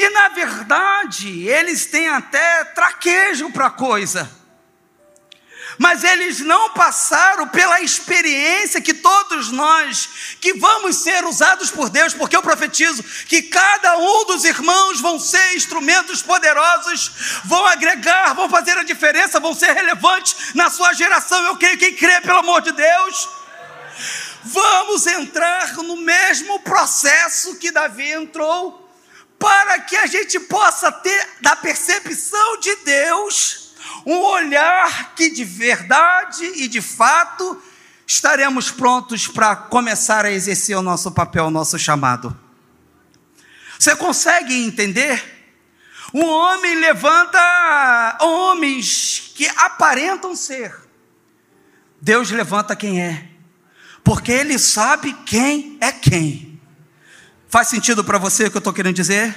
E 0.00 0.08
na 0.08 0.28
verdade, 0.28 1.46
eles 1.46 1.84
têm 1.84 2.08
até 2.08 2.64
traquejo 2.64 3.50
para 3.50 3.66
a 3.66 3.70
coisa 3.70 4.40
mas 5.80 6.04
eles 6.04 6.40
não 6.40 6.74
passaram 6.74 7.48
pela 7.48 7.80
experiência 7.80 8.82
que 8.82 8.92
todos 8.92 9.50
nós, 9.50 10.36
que 10.38 10.52
vamos 10.52 10.96
ser 10.96 11.24
usados 11.24 11.70
por 11.70 11.88
Deus, 11.88 12.12
porque 12.12 12.36
eu 12.36 12.42
profetizo 12.42 13.02
que 13.02 13.44
cada 13.44 13.96
um 13.96 14.26
dos 14.26 14.44
irmãos 14.44 15.00
vão 15.00 15.18
ser 15.18 15.56
instrumentos 15.56 16.20
poderosos, 16.20 17.10
vão 17.46 17.64
agregar, 17.64 18.34
vão 18.34 18.46
fazer 18.50 18.76
a 18.76 18.82
diferença, 18.82 19.40
vão 19.40 19.54
ser 19.54 19.72
relevantes 19.72 20.54
na 20.54 20.68
sua 20.68 20.92
geração. 20.92 21.42
Eu 21.46 21.56
creio 21.56 21.78
quem 21.78 21.94
crê, 21.94 22.20
pelo 22.20 22.40
amor 22.40 22.60
de 22.60 22.72
Deus. 22.72 23.28
Vamos 24.44 25.06
entrar 25.06 25.74
no 25.76 25.96
mesmo 25.96 26.60
processo 26.60 27.56
que 27.56 27.70
Davi 27.70 28.12
entrou, 28.12 28.89
para 29.40 29.80
que 29.80 29.96
a 29.96 30.06
gente 30.06 30.38
possa 30.38 30.92
ter 30.92 31.28
da 31.40 31.56
percepção 31.56 32.60
de 32.60 32.76
Deus 32.84 33.74
um 34.04 34.18
olhar 34.18 35.14
que 35.14 35.30
de 35.30 35.44
verdade 35.44 36.44
e 36.56 36.68
de 36.68 36.82
fato 36.82 37.60
estaremos 38.06 38.70
prontos 38.70 39.26
para 39.26 39.56
começar 39.56 40.26
a 40.26 40.30
exercer 40.30 40.76
o 40.76 40.82
nosso 40.82 41.10
papel, 41.12 41.46
o 41.46 41.50
nosso 41.50 41.78
chamado. 41.78 42.38
Você 43.78 43.96
consegue 43.96 44.54
entender? 44.54 45.38
Um 46.12 46.26
homem 46.26 46.74
levanta 46.74 48.18
homens 48.20 49.32
que 49.34 49.48
aparentam 49.56 50.36
ser. 50.36 50.76
Deus 51.98 52.30
levanta 52.30 52.76
quem 52.76 53.00
é, 53.00 53.26
porque 54.04 54.32
Ele 54.32 54.58
sabe 54.58 55.14
quem 55.24 55.78
é 55.80 55.92
quem. 55.92 56.49
Faz 57.50 57.66
sentido 57.66 58.04
para 58.04 58.16
você 58.16 58.44
o 58.44 58.50
que 58.50 58.56
eu 58.56 58.60
estou 58.60 58.72
querendo 58.72 58.94
dizer? 58.94 59.36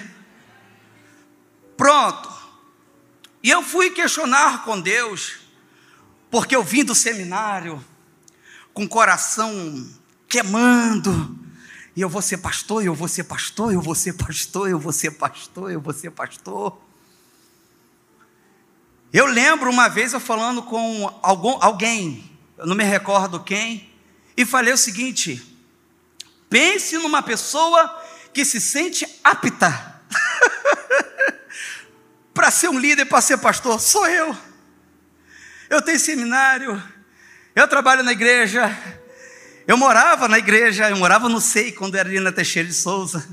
Pronto. 1.75 2.31
E 3.41 3.49
eu 3.49 3.63
fui 3.63 3.89
questionar 3.89 4.63
com 4.63 4.79
Deus, 4.79 5.39
porque 6.29 6.55
eu 6.55 6.63
vim 6.63 6.83
do 6.83 6.93
seminário 6.93 7.83
com 8.71 8.83
o 8.83 8.87
coração 8.87 9.51
queimando, 10.27 11.39
e 11.95 12.01
eu 12.01 12.09
vou 12.09 12.21
ser 12.21 12.37
pastor, 12.37 12.85
eu 12.85 12.93
vou 12.93 13.07
ser 13.07 13.23
pastor, 13.23 13.73
eu 13.73 13.81
vou 13.81 13.95
ser 13.95 14.13
pastor, 14.13 14.69
eu 14.69 14.79
vou 14.79 14.93
ser 14.93 15.11
pastor, 15.11 15.71
eu 15.71 15.81
vou 15.81 15.93
ser 15.93 16.11
pastor. 16.11 16.79
Eu 19.11 19.25
lembro 19.25 19.71
uma 19.71 19.87
vez 19.87 20.13
eu 20.13 20.19
falando 20.19 20.61
com 20.61 21.19
algum, 21.23 21.57
alguém, 21.59 22.31
eu 22.59 22.67
não 22.67 22.75
me 22.75 22.83
recordo 22.83 23.43
quem, 23.43 23.91
e 24.37 24.45
falei 24.45 24.71
o 24.71 24.77
seguinte: 24.77 25.43
pense 26.47 26.95
numa 26.99 27.23
pessoa 27.23 28.02
que 28.33 28.43
se 28.43 28.59
sente 28.59 29.07
apta 29.23 30.01
para 32.33 32.49
ser 32.49 32.69
um 32.69 32.79
líder, 32.79 33.05
para 33.05 33.21
ser 33.21 33.37
pastor, 33.37 33.79
sou 33.79 34.07
eu. 34.07 34.35
Eu 35.69 35.81
tenho 35.81 35.99
seminário, 35.99 36.81
eu 37.55 37.67
trabalho 37.67 38.03
na 38.03 38.11
igreja, 38.11 38.75
eu 39.67 39.77
morava 39.77 40.27
na 40.27 40.37
igreja, 40.37 40.89
eu 40.89 40.97
morava 40.97 41.29
no 41.29 41.39
SEI 41.39 41.71
quando 41.71 41.95
era 41.95 42.09
ali 42.09 42.19
na 42.19 42.31
Teixeira 42.31 42.67
de 42.67 42.73
Souza. 42.73 43.27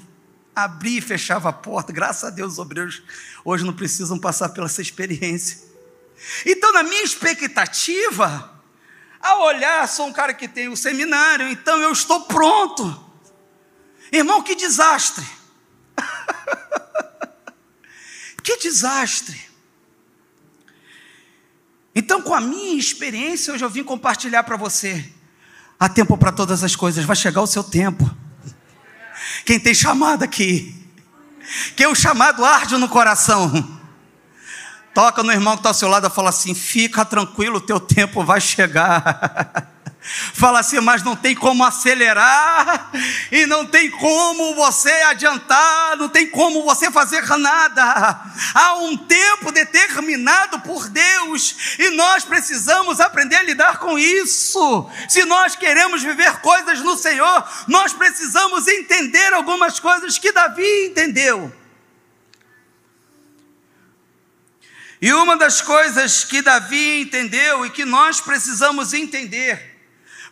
Abria 0.55 0.99
e 0.99 1.03
fechava 1.03 1.49
a 1.49 1.53
porta, 1.53 1.93
graças 1.93 2.25
a 2.25 2.31
Deus 2.31 2.55
os 2.55 2.59
obreiros 2.59 3.03
hoje 3.45 3.65
não 3.65 3.73
precisam 3.73 4.19
passar 4.19 4.51
pela 4.51 4.67
essa 4.67 4.83
experiência. 4.83 5.59
Então, 6.45 6.73
na 6.73 6.83
minha 6.83 7.03
expectativa, 7.03 8.53
ao 9.21 9.43
olhar, 9.43 9.89
sou 9.89 10.07
um 10.07 10.13
cara 10.13 10.35
que 10.35 10.47
tem 10.47 10.69
o 10.69 10.77
seminário, 10.77 11.49
então 11.49 11.79
eu 11.79 11.93
estou 11.93 12.23
pronto. 12.23 13.10
Irmão, 14.13 14.43
que 14.43 14.55
desastre. 14.55 15.27
Que 18.43 18.57
desastre! 18.57 19.39
Então, 21.95 22.23
com 22.23 22.35
a 22.35 22.41
minha 22.41 22.79
experiência, 22.79 23.53
hoje 23.53 23.65
eu 23.65 23.71
vim 23.71 23.85
compartilhar 23.85 24.43
para 24.45 24.57
você. 24.57 25.05
Há 25.79 25.89
tempo 25.89 26.17
para 26.17 26.33
todas 26.33 26.65
as 26.65 26.75
coisas, 26.75 27.05
vai 27.05 27.17
chegar 27.17 27.43
o 27.43 27.47
seu 27.47 27.63
tempo. 27.63 28.11
Quem 29.45 29.59
tem 29.59 29.75
chamado 29.75 30.23
aqui, 30.23 30.75
quem 31.77 31.87
o 31.87 31.95
chamado 31.95 32.45
arde 32.45 32.77
no 32.77 32.89
coração, 32.89 33.81
toca 34.95 35.23
no 35.23 35.33
irmão 35.33 35.55
que 35.55 35.61
está 35.61 35.71
ao 35.71 35.75
seu 35.75 35.89
lado 35.89 36.07
e 36.07 36.11
fala 36.11 36.31
assim: 36.31 36.55
fica 36.55 37.05
tranquilo, 37.05 37.57
o 37.57 37.61
teu 37.61 37.81
tempo 37.81 38.25
vai 38.25 38.41
chegar. 38.41 39.73
Fala 40.03 40.61
assim, 40.61 40.81
mas 40.81 41.03
não 41.03 41.15
tem 41.15 41.35
como 41.35 41.63
acelerar, 41.63 42.91
e 43.31 43.45
não 43.45 43.67
tem 43.67 43.91
como 43.91 44.55
você 44.55 44.91
adiantar, 44.91 45.97
não 45.99 46.09
tem 46.09 46.27
como 46.27 46.65
você 46.65 46.91
fazer 46.91 47.27
nada. 47.37 48.19
Há 48.55 48.75
um 48.77 48.97
tempo 48.97 49.53
determinado 49.53 50.61
por 50.61 50.89
Deus, 50.89 51.77
e 51.79 51.91
nós 51.91 52.25
precisamos 52.25 52.99
aprender 52.99 53.37
a 53.37 53.43
lidar 53.43 53.79
com 53.79 53.99
isso. 53.99 54.91
Se 55.07 55.25
nós 55.25 55.55
queremos 55.55 56.03
viver 56.03 56.41
coisas 56.41 56.81
no 56.81 56.97
Senhor, 56.97 57.47
nós 57.69 57.93
precisamos 57.93 58.67
entender 58.67 59.35
algumas 59.35 59.79
coisas 59.79 60.17
que 60.17 60.33
Davi 60.33 60.87
entendeu. 60.87 61.55
E 65.03 65.13
uma 65.13 65.37
das 65.37 65.61
coisas 65.63 66.25
que 66.25 66.43
Davi 66.43 67.03
entendeu 67.03 67.65
e 67.65 67.71
que 67.71 67.85
nós 67.85 68.21
precisamos 68.21 68.93
entender, 68.93 69.70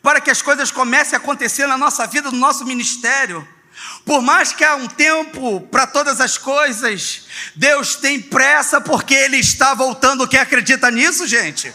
para 0.08 0.22
que 0.22 0.30
as 0.30 0.40
coisas 0.40 0.70
comecem 0.70 1.14
a 1.14 1.18
acontecer 1.18 1.66
na 1.66 1.76
nossa 1.76 2.06
vida, 2.06 2.30
no 2.30 2.38
nosso 2.38 2.64
ministério. 2.64 3.46
Por 4.06 4.22
mais 4.22 4.54
que 4.54 4.64
há 4.64 4.74
um 4.74 4.86
tempo 4.86 5.60
para 5.70 5.86
todas 5.86 6.18
as 6.18 6.38
coisas, 6.38 7.26
Deus 7.54 7.94
tem 7.94 8.18
pressa 8.18 8.80
porque 8.80 9.12
Ele 9.12 9.36
está 9.36 9.74
voltando. 9.74 10.26
Quem 10.26 10.40
acredita 10.40 10.90
nisso, 10.90 11.26
gente? 11.26 11.70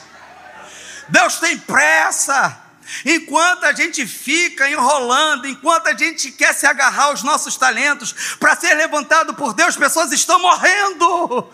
Deus 1.09 1.35
tem 1.35 1.59
pressa. 1.59 2.59
Enquanto 3.05 3.65
a 3.65 3.73
gente 3.73 4.05
fica 4.07 4.67
enrolando, 4.67 5.47
enquanto 5.47 5.87
a 5.87 5.95
gente 5.95 6.31
quer 6.31 6.55
se 6.55 6.65
agarrar 6.65 7.05
aos 7.05 7.21
nossos 7.21 7.55
talentos 7.55 8.35
para 8.39 8.55
ser 8.55 8.73
levantado 8.73 9.35
por 9.35 9.53
Deus, 9.53 9.77
pessoas 9.77 10.11
estão 10.11 10.39
morrendo. 10.39 11.49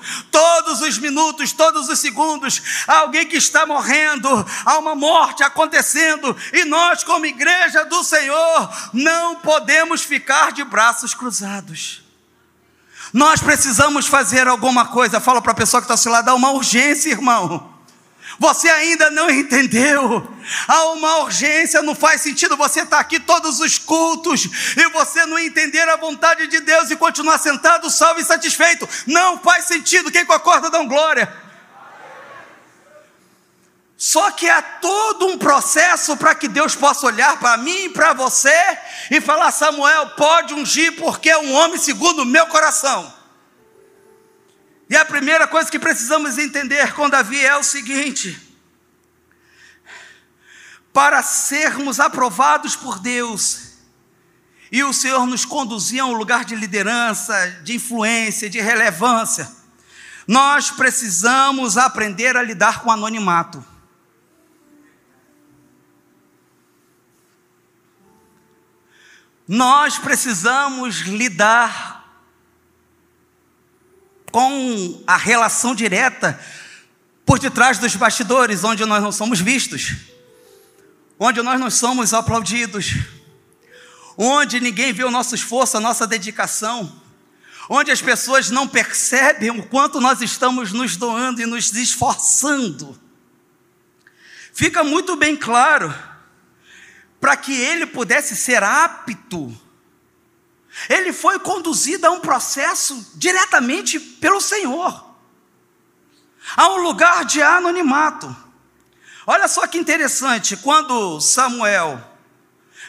Todos 0.70 0.82
os 0.82 1.00
minutos, 1.00 1.52
todos 1.52 1.90
os 1.90 1.98
segundos, 1.98 2.62
há 2.88 3.00
alguém 3.00 3.26
que 3.26 3.38
está 3.38 3.66
morrendo, 3.66 4.30
há 4.64 4.78
uma 4.78 4.94
morte 4.94 5.42
acontecendo, 5.42 6.38
e 6.54 6.64
nós, 6.64 7.04
como 7.04 7.26
igreja 7.26 7.86
do 7.86 8.04
Senhor, 8.04 8.70
não 8.94 9.38
podemos 9.38 10.04
ficar 10.04 10.52
de 10.52 10.64
braços 10.64 11.16
cruzados. 11.16 12.04
Nós 13.12 13.42
precisamos 13.42 14.06
fazer 14.06 14.48
alguma 14.48 14.86
coisa. 14.86 15.20
Fala 15.20 15.42
para 15.42 15.54
a 15.54 15.56
pessoa 15.56 15.82
que 15.82 15.86
está 15.86 15.96
ao 15.96 15.98
seu 15.98 16.12
lado, 16.12 16.26
dá 16.26 16.36
uma 16.36 16.52
urgência, 16.52 17.10
irmão. 17.10 17.69
Você 18.40 18.70
ainda 18.70 19.12
não 19.12 19.30
entendeu. 19.30 20.34
Há 20.66 20.86
uma 20.92 21.18
urgência, 21.18 21.82
não 21.82 21.94
faz 21.94 22.22
sentido 22.22 22.56
você 22.56 22.82
estar 22.82 23.00
aqui 23.00 23.20
todos 23.20 23.60
os 23.60 23.78
cultos 23.78 24.48
e 24.78 24.90
você 24.92 25.26
não 25.26 25.38
entender 25.38 25.88
a 25.90 25.98
vontade 25.98 26.48
de 26.48 26.62
Deus 26.62 26.90
e 26.90 26.96
continuar 26.96 27.38
sentado, 27.38 27.90
salvo 27.90 28.22
e 28.22 28.24
satisfeito. 28.24 28.88
Não 29.06 29.38
faz 29.40 29.66
sentido. 29.66 30.10
Quem 30.10 30.26
concorda, 30.26 30.70
dá 30.70 30.80
um 30.80 30.88
glória. 30.88 31.32
Só 33.98 34.32
que 34.32 34.48
há 34.48 34.62
todo 34.62 35.28
um 35.28 35.38
processo 35.38 36.16
para 36.16 36.34
que 36.34 36.48
Deus 36.48 36.74
possa 36.74 37.06
olhar 37.06 37.38
para 37.38 37.58
mim 37.58 37.86
e 37.86 37.90
para 37.90 38.14
você 38.14 38.56
e 39.12 39.20
falar: 39.20 39.52
Samuel, 39.52 40.12
pode 40.12 40.54
ungir, 40.54 40.96
porque 40.96 41.30
é 41.30 41.38
um 41.38 41.52
homem 41.52 41.78
segundo 41.78 42.22
o 42.22 42.26
meu 42.26 42.48
coração. 42.48 43.19
E 44.90 44.96
a 44.96 45.06
primeira 45.06 45.48
coisa 45.48 45.70
que 45.70 45.78
precisamos 45.78 46.40
entender 46.40 46.94
com 46.94 47.08
Davi 47.08 47.46
é 47.46 47.56
o 47.56 47.64
seguinte: 47.64 48.40
para 50.92 51.22
sermos 51.22 52.00
aprovados 52.00 52.76
por 52.76 53.00
Deus, 53.00 53.74
e 54.72 54.84
o 54.84 54.92
Senhor 54.92 55.28
nos 55.28 55.46
conduzir 55.46 56.00
a 56.00 56.06
um 56.06 56.14
lugar 56.14 56.44
de 56.44 56.56
liderança, 56.56 57.62
de 57.64 57.76
influência, 57.76 58.50
de 58.50 58.60
relevância, 58.60 59.50
nós 60.28 60.72
precisamos 60.72 61.78
aprender 61.78 62.36
a 62.36 62.42
lidar 62.42 62.82
com 62.82 62.90
o 62.90 62.92
anonimato. 62.92 63.64
Nós 69.48 69.98
precisamos 69.98 70.98
lidar 71.02 71.99
com 74.32 75.04
a 75.06 75.18
relação 75.18 75.74
direta 75.74 76.40
por 77.26 77.40
detrás 77.40 77.78
dos 77.78 77.96
bastidores, 77.96 78.64
onde 78.64 78.86
nós 78.86 79.04
não 79.04 79.12
somos 79.12 79.40
vistos, 79.40 79.96
onde 81.20 81.42
nós 81.42 81.60
não 81.60 81.70
somos 81.70 82.14
aplaudidos, 82.14 82.96
onde 84.18 84.60
ninguém 84.60 84.92
vê 84.94 85.04
o 85.04 85.12
nosso 85.12 85.36
esforço, 85.36 85.78
a 85.78 85.80
nossa 85.80 86.08
dedicação, 86.08 87.02
onde 87.70 87.92
as 87.92 88.02
pessoas 88.02 88.50
não 88.50 88.68
percebem 88.68 89.52
o 89.52 89.64
quanto 89.64 90.02
nós 90.02 90.22
estamos 90.22 90.72
nos 90.72 90.98
doando 90.98 91.42
e 91.42 91.46
nos 91.46 91.72
esforçando. 91.74 93.00
Fica 94.54 94.84
muito 94.84 95.16
bem 95.16 95.36
claro, 95.36 95.94
para 97.22 97.38
que 97.38 97.54
ele 97.54 97.86
pudesse 97.86 98.36
ser 98.36 98.64
apto 98.64 99.56
ele 100.88 101.12
foi 101.12 101.40
conduzido 101.40 102.06
a 102.08 102.12
um 102.12 102.20
processo 102.20 103.14
diretamente 103.16 104.00
pelo 104.00 104.40
Senhor, 104.40 105.16
a 106.56 106.70
um 106.70 106.78
lugar 106.78 107.26
de 107.26 107.42
anonimato. 107.42 108.34
Olha 109.26 109.48
só 109.48 109.68
que 109.68 109.78
interessante, 109.78 110.56
quando 110.58 111.20
Samuel 111.20 112.02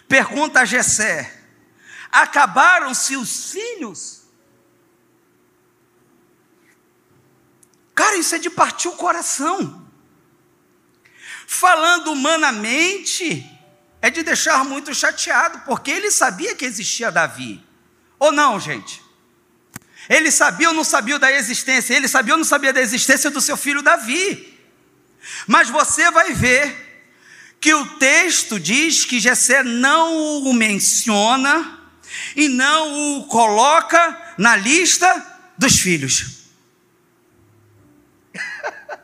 pergunta 0.08 0.60
a 0.60 0.64
Jessé: 0.64 1.42
acabaram-se 2.12 3.16
os 3.16 3.50
filhos? 3.50 4.20
Cara, 7.94 8.16
isso 8.16 8.34
é 8.34 8.38
de 8.38 8.48
partir 8.48 8.88
o 8.88 8.92
coração. 8.92 9.86
Falando 11.46 12.12
humanamente, 12.12 13.44
é 14.00 14.08
de 14.08 14.22
deixar 14.22 14.64
muito 14.64 14.94
chateado, 14.94 15.60
porque 15.66 15.90
ele 15.90 16.10
sabia 16.10 16.54
que 16.54 16.64
existia 16.64 17.10
Davi. 17.10 17.69
Ou 18.20 18.30
não, 18.30 18.60
gente? 18.60 19.02
Ele 20.08 20.30
sabia 20.30 20.68
ou 20.68 20.74
não 20.74 20.84
sabia 20.84 21.18
da 21.18 21.32
existência? 21.32 21.94
Ele 21.94 22.06
sabia 22.06 22.34
ou 22.34 22.38
não 22.38 22.44
sabia 22.44 22.72
da 22.72 22.80
existência 22.80 23.30
do 23.30 23.40
seu 23.40 23.56
filho 23.56 23.82
Davi? 23.82 24.58
Mas 25.46 25.70
você 25.70 26.10
vai 26.10 26.34
ver 26.34 26.88
que 27.60 27.72
o 27.72 27.86
texto 27.96 28.60
diz 28.60 29.04
que 29.04 29.18
Jessé 29.18 29.62
não 29.62 30.42
o 30.42 30.52
menciona 30.52 31.78
e 32.36 32.48
não 32.48 33.18
o 33.18 33.26
coloca 33.26 34.34
na 34.36 34.54
lista 34.56 35.26
dos 35.56 35.78
filhos. 35.78 36.40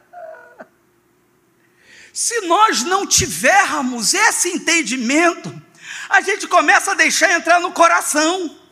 Se 2.13 2.41
nós 2.43 2.83
não 2.83 3.07
tivermos 3.07 4.13
esse 4.13 4.49
entendimento, 4.49 5.63
a 6.09 6.21
gente 6.21 6.47
começa 6.49 6.93
a 6.93 6.95
deixar 6.95 7.33
entrar 7.33 7.61
no 7.61 7.73
coração. 7.73 8.66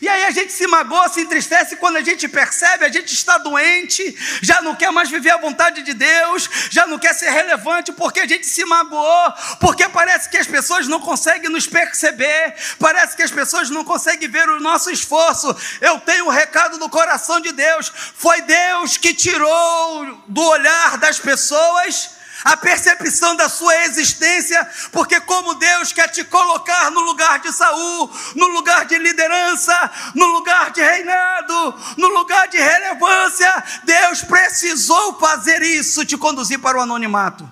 E 0.00 0.08
aí 0.08 0.24
a 0.24 0.30
gente 0.30 0.52
se 0.52 0.66
magoa, 0.66 1.08
se 1.08 1.20
entristece 1.20 1.76
quando 1.76 1.96
a 1.96 2.02
gente 2.02 2.28
percebe, 2.28 2.84
a 2.84 2.88
gente 2.88 3.12
está 3.12 3.38
doente, 3.38 4.16
já 4.42 4.60
não 4.62 4.74
quer 4.74 4.90
mais 4.90 5.10
viver 5.10 5.30
a 5.30 5.36
vontade 5.36 5.82
de 5.82 5.94
Deus, 5.94 6.48
já 6.70 6.86
não 6.86 6.98
quer 6.98 7.14
ser 7.14 7.30
relevante 7.30 7.92
porque 7.92 8.20
a 8.20 8.26
gente 8.26 8.46
se 8.46 8.64
magoou, 8.64 9.32
porque 9.60 9.88
parece 9.88 10.28
que 10.28 10.36
as 10.36 10.46
pessoas 10.46 10.86
não 10.86 11.00
conseguem 11.00 11.50
nos 11.50 11.66
perceber, 11.66 12.54
parece 12.78 13.16
que 13.16 13.22
as 13.22 13.30
pessoas 13.30 13.70
não 13.70 13.84
conseguem 13.84 14.28
ver 14.28 14.48
o 14.48 14.60
nosso 14.60 14.90
esforço. 14.90 15.54
Eu 15.80 15.98
tenho 16.00 16.26
o 16.26 16.28
um 16.28 16.30
recado 16.30 16.78
do 16.78 16.88
coração 16.88 17.40
de 17.40 17.52
Deus, 17.52 17.92
foi 18.14 18.42
Deus 18.42 18.96
que 18.96 19.14
tirou 19.14 20.22
do 20.26 20.42
olhar 20.42 20.98
das 20.98 21.18
pessoas 21.18 22.19
a 22.44 22.56
percepção 22.56 23.36
da 23.36 23.48
sua 23.48 23.84
existência, 23.84 24.68
porque 24.92 25.20
como 25.20 25.54
Deus 25.54 25.92
quer 25.92 26.08
te 26.08 26.24
colocar 26.24 26.90
no 26.90 27.00
lugar 27.00 27.38
de 27.40 27.52
Saul, 27.52 28.10
no 28.34 28.48
lugar 28.48 28.86
de 28.86 28.98
liderança, 28.98 29.90
no 30.14 30.26
lugar 30.26 30.70
de 30.70 30.80
reinado, 30.80 31.74
no 31.96 32.08
lugar 32.08 32.48
de 32.48 32.58
relevância, 32.58 33.64
Deus 33.84 34.22
precisou 34.22 35.18
fazer 35.18 35.62
isso, 35.62 36.04
te 36.04 36.16
conduzir 36.16 36.58
para 36.58 36.78
o 36.78 36.82
anonimato. 36.82 37.50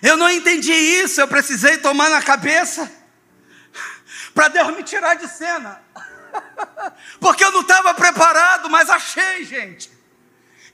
Eu 0.00 0.16
não 0.16 0.30
entendi 0.30 0.72
isso, 0.72 1.20
eu 1.20 1.26
precisei 1.26 1.78
tomar 1.78 2.08
na 2.08 2.22
cabeça 2.22 2.90
para 4.32 4.48
Deus 4.48 4.76
me 4.76 4.84
tirar 4.84 5.14
de 5.14 5.26
cena. 5.26 5.82
Porque 7.20 7.44
eu 7.44 7.52
não 7.52 7.60
estava 7.62 7.94
preparado, 7.94 8.68
mas 8.68 8.90
achei, 8.90 9.44
gente. 9.44 9.90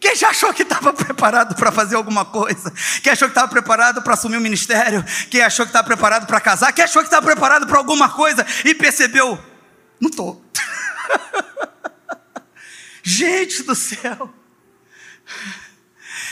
Quem 0.00 0.14
já 0.14 0.28
achou 0.28 0.52
que 0.52 0.62
estava 0.62 0.92
preparado 0.92 1.54
para 1.54 1.72
fazer 1.72 1.96
alguma 1.96 2.24
coisa? 2.24 2.70
Quem 3.02 3.12
achou 3.12 3.28
que 3.28 3.32
estava 3.32 3.48
preparado 3.48 4.02
para 4.02 4.14
assumir 4.14 4.36
o 4.36 4.38
um 4.38 4.42
ministério? 4.42 5.02
Quem 5.30 5.40
achou 5.40 5.64
que 5.64 5.70
estava 5.70 5.86
preparado 5.86 6.26
para 6.26 6.40
casar? 6.40 6.72
Quem 6.72 6.84
achou 6.84 7.00
que 7.00 7.08
estava 7.08 7.24
preparado 7.24 7.66
para 7.66 7.78
alguma 7.78 8.10
coisa 8.10 8.46
e 8.64 8.74
percebeu? 8.74 9.42
Não 9.98 10.10
estou. 10.10 10.44
Gente 13.02 13.62
do 13.62 13.74
céu. 13.74 14.32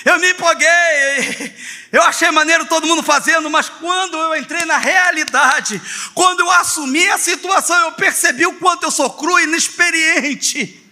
Eu 0.05 0.19
me 0.19 0.33
empolguei, 0.33 1.55
eu 1.93 2.03
achei 2.03 2.31
maneiro 2.31 2.67
todo 2.67 2.87
mundo 2.87 3.03
fazendo, 3.03 3.49
mas 3.49 3.69
quando 3.69 4.17
eu 4.17 4.37
entrei 4.37 4.65
na 4.65 4.77
realidade, 4.77 5.81
quando 6.13 6.41
eu 6.41 6.51
assumi 6.51 7.09
a 7.09 7.19
situação, 7.19 7.79
eu 7.87 7.93
percebi 7.93 8.45
o 8.47 8.59
quanto 8.59 8.85
eu 8.85 8.91
sou 8.91 9.11
cru 9.11 9.39
e 9.39 9.45
inexperiente. 9.45 10.83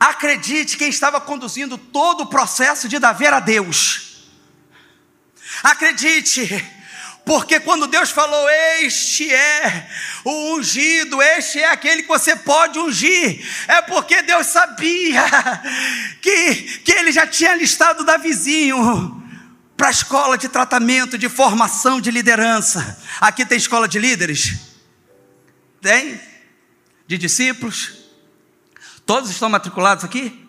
Acredite, 0.00 0.76
quem 0.76 0.88
estava 0.88 1.20
conduzindo 1.20 1.78
todo 1.78 2.22
o 2.22 2.26
processo 2.26 2.88
de 2.88 2.98
Davi 2.98 3.24
era 3.24 3.38
Deus. 3.38 4.26
Acredite, 5.62 6.42
porque 7.24 7.60
quando 7.60 7.86
Deus 7.86 8.10
falou, 8.10 8.48
este 8.80 9.32
é 9.32 9.88
o 10.24 10.54
ungido, 10.54 11.22
este 11.22 11.60
é 11.60 11.68
aquele 11.68 12.02
que 12.02 12.08
você 12.08 12.34
pode 12.34 12.78
ungir, 12.78 13.46
é 13.68 13.80
porque 13.82 14.22
Deus 14.22 14.48
sabia 14.48 15.22
que, 16.20 16.54
que 16.84 16.92
ele 16.92 17.12
já 17.12 17.26
tinha 17.26 17.54
listado 17.54 18.04
Davizinho 18.04 19.22
para 19.76 19.88
a 19.88 19.90
escola 19.92 20.36
de 20.36 20.48
tratamento, 20.48 21.16
de 21.16 21.28
formação 21.28 22.00
de 22.00 22.10
liderança. 22.10 23.00
Aqui 23.20 23.46
tem 23.46 23.58
escola 23.58 23.86
de 23.86 23.98
líderes? 23.98 24.54
Tem? 25.80 26.20
De 27.06 27.16
discípulos? 27.16 28.02
Todos 29.06 29.30
estão 29.30 29.48
matriculados 29.48 30.04
aqui? 30.04 30.41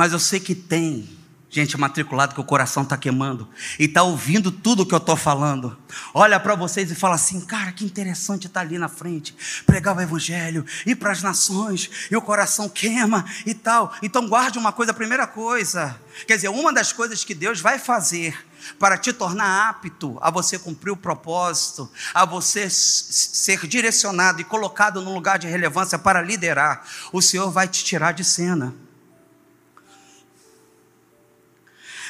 Mas 0.00 0.14
eu 0.14 0.18
sei 0.18 0.40
que 0.40 0.54
tem 0.54 1.06
gente 1.50 1.76
matriculada 1.76 2.32
que 2.32 2.40
o 2.40 2.44
coração 2.44 2.84
está 2.84 2.96
queimando 2.96 3.46
e 3.78 3.84
está 3.84 4.02
ouvindo 4.02 4.50
tudo 4.50 4.86
que 4.86 4.94
eu 4.94 4.98
estou 4.98 5.14
falando. 5.14 5.76
Olha 6.14 6.40
para 6.40 6.54
vocês 6.54 6.90
e 6.90 6.94
fala 6.94 7.16
assim: 7.16 7.38
cara, 7.42 7.70
que 7.70 7.84
interessante 7.84 8.46
estar 8.46 8.60
tá 8.60 8.66
ali 8.66 8.78
na 8.78 8.88
frente, 8.88 9.36
pregar 9.66 9.94
o 9.94 10.00
evangelho, 10.00 10.64
ir 10.86 10.94
para 10.94 11.12
as 11.12 11.22
nações 11.22 12.08
e 12.10 12.16
o 12.16 12.22
coração 12.22 12.66
queima 12.66 13.26
e 13.44 13.52
tal. 13.52 13.92
Então, 14.00 14.26
guarde 14.26 14.58
uma 14.58 14.72
coisa: 14.72 14.92
a 14.92 14.94
primeira 14.94 15.26
coisa, 15.26 15.94
quer 16.26 16.36
dizer, 16.36 16.48
uma 16.48 16.72
das 16.72 16.94
coisas 16.94 17.22
que 17.22 17.34
Deus 17.34 17.60
vai 17.60 17.78
fazer 17.78 18.34
para 18.78 18.96
te 18.96 19.12
tornar 19.12 19.68
apto 19.68 20.16
a 20.22 20.30
você 20.30 20.58
cumprir 20.58 20.92
o 20.92 20.96
propósito, 20.96 21.90
a 22.14 22.24
você 22.24 22.70
ser 22.70 23.66
direcionado 23.66 24.40
e 24.40 24.44
colocado 24.44 25.02
num 25.02 25.12
lugar 25.12 25.38
de 25.38 25.46
relevância 25.46 25.98
para 25.98 26.22
liderar, 26.22 26.86
o 27.12 27.20
Senhor 27.20 27.50
vai 27.50 27.68
te 27.68 27.84
tirar 27.84 28.12
de 28.12 28.24
cena. 28.24 28.74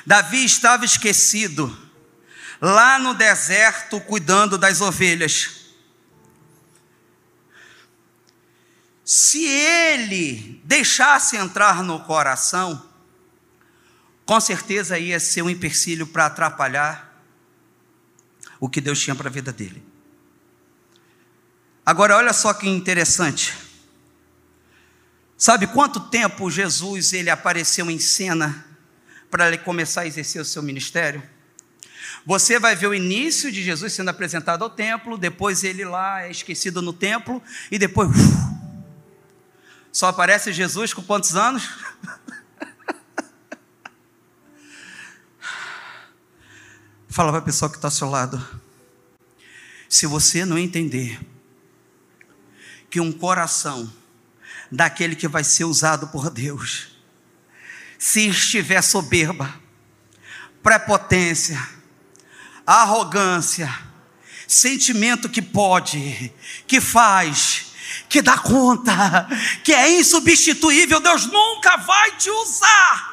Davi 0.07 0.45
estava 0.45 0.85
esquecido, 0.85 1.77
lá 2.61 2.99
no 2.99 3.15
deserto, 3.15 4.01
cuidando 4.01 4.57
das 4.57 4.81
ovelhas. 4.81 5.61
Se 9.05 9.45
ele 9.45 10.61
deixasse 10.65 11.37
entrar 11.37 11.83
no 11.83 12.01
coração, 12.05 12.89
com 14.25 14.41
certeza 14.41 14.99
ia 14.99 15.19
ser 15.19 15.43
um 15.43 15.51
empecilho 15.51 16.07
para 16.07 16.27
atrapalhar 16.27 17.21
o 18.61 18.69
que 18.69 18.81
Deus 18.81 19.01
tinha 19.01 19.17
para 19.17 19.29
a 19.29 19.33
vida 19.33 19.53
dele. 19.53 19.83
Agora, 21.85 22.17
olha 22.17 22.33
só 22.33 22.55
que 22.55 22.69
interessante. 22.69 23.57
Sabe 25.37 25.67
quanto 25.67 25.99
tempo 25.99 26.51
Jesus 26.51 27.13
ele 27.13 27.31
apareceu 27.31 27.91
em 27.91 27.99
cena 27.99 28.70
para 29.31 29.49
ele 29.49 29.59
começar 29.59 30.03
a 30.03 30.07
exercer 30.07 30.43
o 30.43 30.45
seu 30.45 30.63
ministério? 30.63 31.23
Você 32.27 32.59
vai 32.59 32.75
ver 32.77 32.89
o 32.89 32.95
início 32.95 33.51
de 33.51 33.63
Jesus 33.63 33.93
sendo 33.93 34.09
apresentado 34.09 34.63
ao 34.63 34.71
templo, 34.71 35.17
depois 35.17 35.65
ele 35.65 35.85
lá 35.85 36.23
é 36.23 36.31
esquecido 36.31 36.83
no 36.83 36.93
templo, 36.93 37.43
e 37.71 37.79
depois. 37.79 38.11
Uf, 38.11 38.21
só 39.93 40.09
aparece 40.09 40.53
Jesus 40.53 40.93
com 40.93 41.03
quantos 41.03 41.35
anos? 41.37 41.69
Fala 47.09 47.31
para 47.33 47.39
a 47.39 47.43
pessoa 47.43 47.71
que 47.71 47.77
está 47.77 47.89
ao 47.89 47.93
seu 47.93 48.09
lado. 48.09 48.61
Se 49.89 50.07
você 50.07 50.45
não 50.45 50.59
entender 50.59 51.19
que 52.89 53.01
um 53.01 53.11
coração 53.11 53.93
daquele 54.71 55.17
que 55.17 55.27
vai 55.27 55.43
ser 55.43 55.65
usado 55.65 56.09
por 56.09 56.31
Deus 56.31 56.90
se 58.01 58.29
estiver 58.29 58.81
soberba, 58.81 59.55
prepotência, 60.63 61.63
arrogância, 62.67 63.71
sentimento 64.49 65.29
que 65.29 65.43
pode, 65.43 66.33
que 66.67 66.81
faz, 66.81 67.75
que 68.09 68.23
dá 68.23 68.39
conta, 68.39 69.29
que 69.63 69.75
é 69.75 69.99
insubstituível, 69.99 70.99
Deus 70.99 71.27
nunca 71.27 71.77
vai 71.77 72.17
te 72.17 72.31
usar. 72.31 73.10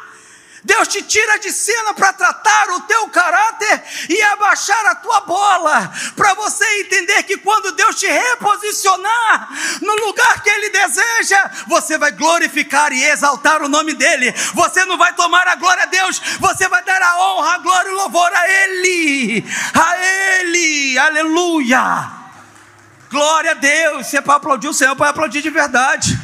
Deus 0.63 0.87
te 0.87 1.01
tira 1.03 1.37
de 1.39 1.51
cena 1.51 1.93
para 1.93 2.13
tratar 2.13 2.69
o 2.71 2.81
teu 2.81 3.07
caráter 3.09 3.83
e 4.09 4.21
abaixar 4.23 4.85
a 4.87 4.95
tua 4.95 5.21
bola, 5.21 5.91
para 6.15 6.33
você 6.33 6.65
entender 6.81 7.23
que 7.23 7.37
quando 7.37 7.71
Deus 7.73 7.95
te 7.95 8.07
reposicionar 8.07 9.49
no 9.81 9.95
lugar 10.05 10.41
que 10.41 10.49
Ele 10.49 10.69
deseja, 10.69 11.51
você 11.67 11.97
vai 11.97 12.11
glorificar 12.11 12.91
e 12.91 13.03
exaltar 13.03 13.61
o 13.61 13.69
nome 13.69 13.93
dEle. 13.93 14.31
Você 14.53 14.83
não 14.85 14.97
vai 14.97 15.13
tomar 15.13 15.47
a 15.47 15.55
glória 15.55 15.83
a 15.83 15.87
Deus, 15.87 16.19
você 16.39 16.67
vai 16.67 16.83
dar 16.83 17.01
a 17.01 17.19
honra, 17.19 17.55
a 17.55 17.57
glória 17.59 17.89
e 17.89 17.93
o 17.93 17.97
louvor 17.97 18.33
a 18.33 18.49
Ele, 18.49 19.45
a 19.73 19.97
Ele, 20.39 20.97
aleluia. 20.97 22.11
Glória 23.09 23.51
a 23.51 23.53
Deus. 23.53 24.07
Se 24.07 24.17
é 24.17 24.21
para 24.21 24.35
aplaudir 24.35 24.67
o 24.67 24.73
Senhor, 24.73 24.91
é 24.91 24.95
para 24.95 25.09
aplaudir 25.09 25.41
de 25.41 25.49
verdade. 25.49 26.19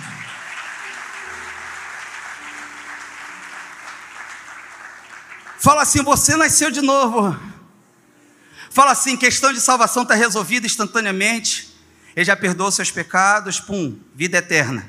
Fala 5.64 5.84
assim: 5.84 6.04
você 6.04 6.36
nasceu 6.36 6.70
de 6.70 6.82
novo. 6.82 7.40
Fala 8.70 8.92
assim: 8.92 9.16
questão 9.16 9.54
de 9.54 9.62
salvação 9.62 10.04
está 10.04 10.14
resolvida 10.14 10.66
instantaneamente. 10.66 11.74
Ele 12.14 12.26
já 12.26 12.36
perdoou 12.36 12.70
seus 12.70 12.92
pecados, 12.92 13.62
pum, 13.62 13.98
vida 14.14 14.40
eterna. 14.40 14.86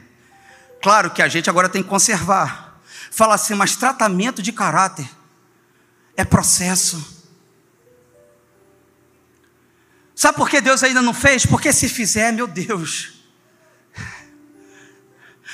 Claro 0.82 1.12
que 1.12 1.22
a 1.22 1.28
gente 1.28 1.48
agora 1.48 1.68
tem 1.68 1.80
que 1.80 1.88
conservar. 1.88 2.82
Fala 3.12 3.37
assim, 3.37 3.54
mas 3.54 3.76
tratamento 3.76 4.42
de 4.42 4.50
caráter 4.50 5.08
é 6.16 6.24
processo. 6.24 7.24
Sabe 10.12 10.37
por 10.37 10.50
que 10.50 10.60
Deus 10.60 10.82
ainda 10.82 11.00
não 11.00 11.14
fez? 11.14 11.46
Porque 11.46 11.72
se 11.72 11.88
fizer, 11.88 12.32
meu 12.32 12.48
Deus, 12.48 13.12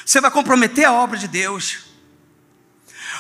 você 0.02 0.18
vai 0.18 0.30
comprometer 0.30 0.87
a 0.87 0.92
obra 0.94 1.18
de 1.18 1.28
Deus. 1.28 1.89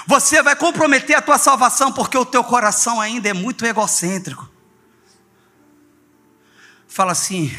Você 0.06 0.42
vai 0.42 0.56
comprometer 0.56 1.16
a 1.16 1.22
tua 1.22 1.38
salvação 1.38 1.92
porque 1.92 2.16
o 2.16 2.24
teu 2.24 2.42
coração 2.42 3.00
ainda 3.00 3.28
é 3.28 3.32
muito 3.32 3.64
egocêntrico. 3.64 4.48
Fala 6.88 7.12
assim, 7.12 7.54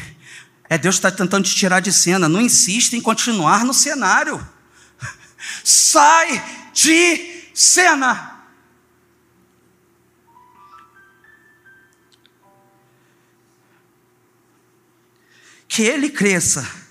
é 0.68 0.76
Deus 0.76 0.96
está 0.96 1.10
tentando 1.10 1.44
te 1.44 1.54
tirar 1.54 1.80
de 1.80 1.92
cena. 1.92 2.28
Não 2.28 2.40
insista 2.40 2.96
em 2.96 3.00
continuar 3.00 3.64
no 3.64 3.74
cenário. 3.74 4.46
Sai 5.64 6.70
de 6.72 7.50
cena. 7.54 8.30
Que 15.68 15.82
ele 15.82 16.10
cresça 16.10 16.82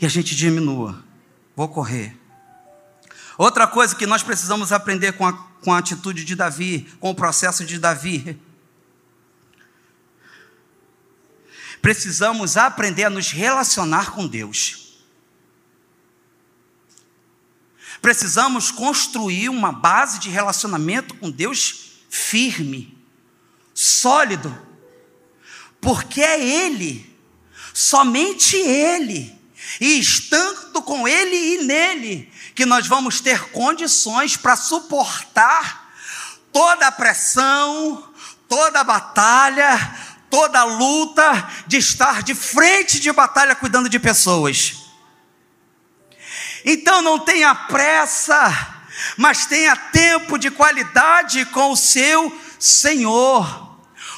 e 0.00 0.06
a 0.06 0.08
gente 0.08 0.36
diminua. 0.36 1.02
Vou 1.56 1.68
correr. 1.68 2.23
Outra 3.36 3.66
coisa 3.66 3.96
que 3.96 4.06
nós 4.06 4.22
precisamos 4.22 4.72
aprender 4.72 5.12
com 5.12 5.26
a, 5.26 5.32
com 5.32 5.72
a 5.72 5.78
atitude 5.78 6.24
de 6.24 6.36
Davi, 6.36 6.88
com 7.00 7.10
o 7.10 7.14
processo 7.14 7.64
de 7.64 7.78
Davi. 7.78 8.40
Precisamos 11.82 12.56
aprender 12.56 13.04
a 13.04 13.10
nos 13.10 13.30
relacionar 13.30 14.12
com 14.12 14.26
Deus. 14.26 14.84
Precisamos 18.00 18.70
construir 18.70 19.48
uma 19.48 19.72
base 19.72 20.18
de 20.18 20.28
relacionamento 20.28 21.14
com 21.14 21.30
Deus 21.30 22.02
firme, 22.08 22.96
sólido, 23.72 24.56
porque 25.80 26.20
é 26.20 26.38
Ele, 26.38 27.18
somente 27.72 28.56
Ele, 28.56 29.36
e 29.80 29.98
estando 29.98 30.82
com 30.82 31.06
Ele 31.06 31.36
e 31.36 31.64
nele, 31.64 32.32
que 32.54 32.64
nós 32.64 32.86
vamos 32.86 33.20
ter 33.20 33.50
condições 33.50 34.36
para 34.36 34.56
suportar 34.56 35.92
toda 36.52 36.86
a 36.86 36.92
pressão, 36.92 38.12
toda 38.48 38.80
a 38.80 38.84
batalha, 38.84 39.78
toda 40.30 40.60
a 40.60 40.64
luta 40.64 41.50
de 41.66 41.78
estar 41.78 42.22
de 42.22 42.34
frente 42.34 43.00
de 43.00 43.10
batalha 43.12 43.54
cuidando 43.54 43.88
de 43.88 43.98
pessoas. 43.98 44.76
Então 46.64 47.02
não 47.02 47.18
tenha 47.18 47.54
pressa 47.54 48.74
mas 49.16 49.46
tenha 49.46 49.76
tempo 49.76 50.38
de 50.38 50.50
qualidade 50.50 51.44
com 51.46 51.72
o 51.72 51.76
seu 51.76 52.40
Senhor. 52.58 53.63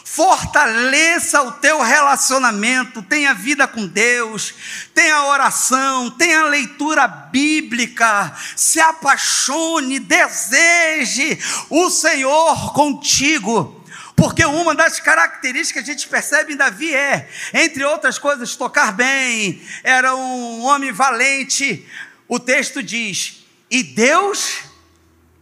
Fortaleça 0.08 1.42
o 1.42 1.50
teu 1.50 1.82
relacionamento, 1.82 3.02
tenha 3.02 3.34
vida 3.34 3.66
com 3.66 3.88
Deus, 3.88 4.54
tenha 4.94 5.24
oração, 5.24 6.08
tenha 6.12 6.44
leitura 6.44 7.08
bíblica, 7.08 8.32
se 8.54 8.78
apaixone, 8.78 9.98
deseje 9.98 11.36
o 11.68 11.90
Senhor 11.90 12.72
contigo. 12.72 13.84
Porque 14.14 14.44
uma 14.44 14.76
das 14.76 15.00
características 15.00 15.84
que 15.84 15.90
a 15.90 15.94
gente 15.94 16.06
percebe 16.06 16.52
em 16.52 16.56
Davi 16.56 16.94
é, 16.94 17.28
entre 17.52 17.84
outras 17.84 18.16
coisas, 18.16 18.54
tocar 18.54 18.92
bem, 18.92 19.60
era 19.82 20.14
um 20.14 20.62
homem 20.62 20.92
valente. 20.92 21.84
O 22.28 22.38
texto 22.38 22.80
diz: 22.80 23.44
e 23.68 23.82
Deus 23.82 24.60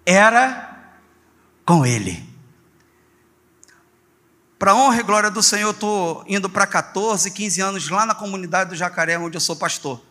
era 0.06 0.74
com 1.66 1.84
ele. 1.84 2.33
Para 4.64 4.74
honra 4.74 5.00
e 5.00 5.02
glória 5.02 5.30
do 5.30 5.42
Senhor, 5.42 5.66
eu 5.68 5.72
estou 5.72 6.24
indo 6.26 6.48
para 6.48 6.66
14, 6.66 7.30
15 7.30 7.60
anos 7.60 7.88
lá 7.90 8.06
na 8.06 8.14
comunidade 8.14 8.70
do 8.70 8.74
Jacaré, 8.74 9.18
onde 9.18 9.36
eu 9.36 9.40
sou 9.42 9.54
pastor. 9.56 10.02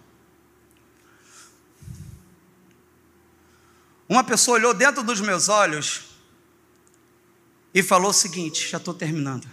Uma 4.08 4.24
pessoa 4.24 4.60
olhou 4.60 4.72
dentro 4.72 5.02
dos 5.02 5.20
meus 5.20 5.50
olhos 5.50 6.04
e 7.74 7.82
falou 7.82 8.12
o 8.12 8.14
seguinte: 8.14 8.70
já 8.70 8.78
estou 8.78 8.94
terminando. 8.94 9.50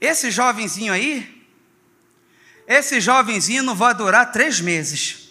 Esse 0.00 0.28
jovenzinho 0.32 0.92
aí, 0.92 1.46
esse 2.66 3.00
jovenzinho 3.00 3.62
não 3.62 3.76
vai 3.76 3.94
durar 3.94 4.32
três 4.32 4.60
meses. 4.60 5.28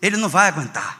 Ele 0.00 0.16
não 0.16 0.28
vai 0.28 0.46
aguentar. 0.46 0.99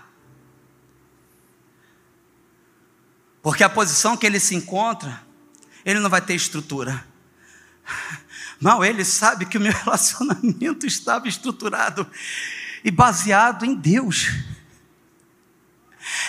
Porque 3.42 3.64
a 3.64 3.68
posição 3.68 4.16
que 4.16 4.26
ele 4.26 4.38
se 4.38 4.54
encontra, 4.54 5.22
ele 5.84 6.00
não 6.00 6.10
vai 6.10 6.20
ter 6.20 6.34
estrutura. 6.34 7.04
Mal 8.60 8.84
ele 8.84 9.04
sabe 9.04 9.46
que 9.46 9.56
o 9.56 9.60
meu 9.60 9.72
relacionamento 9.84 10.86
estava 10.86 11.26
estruturado 11.26 12.06
e 12.84 12.90
baseado 12.90 13.64
em 13.64 13.74
Deus. 13.74 14.28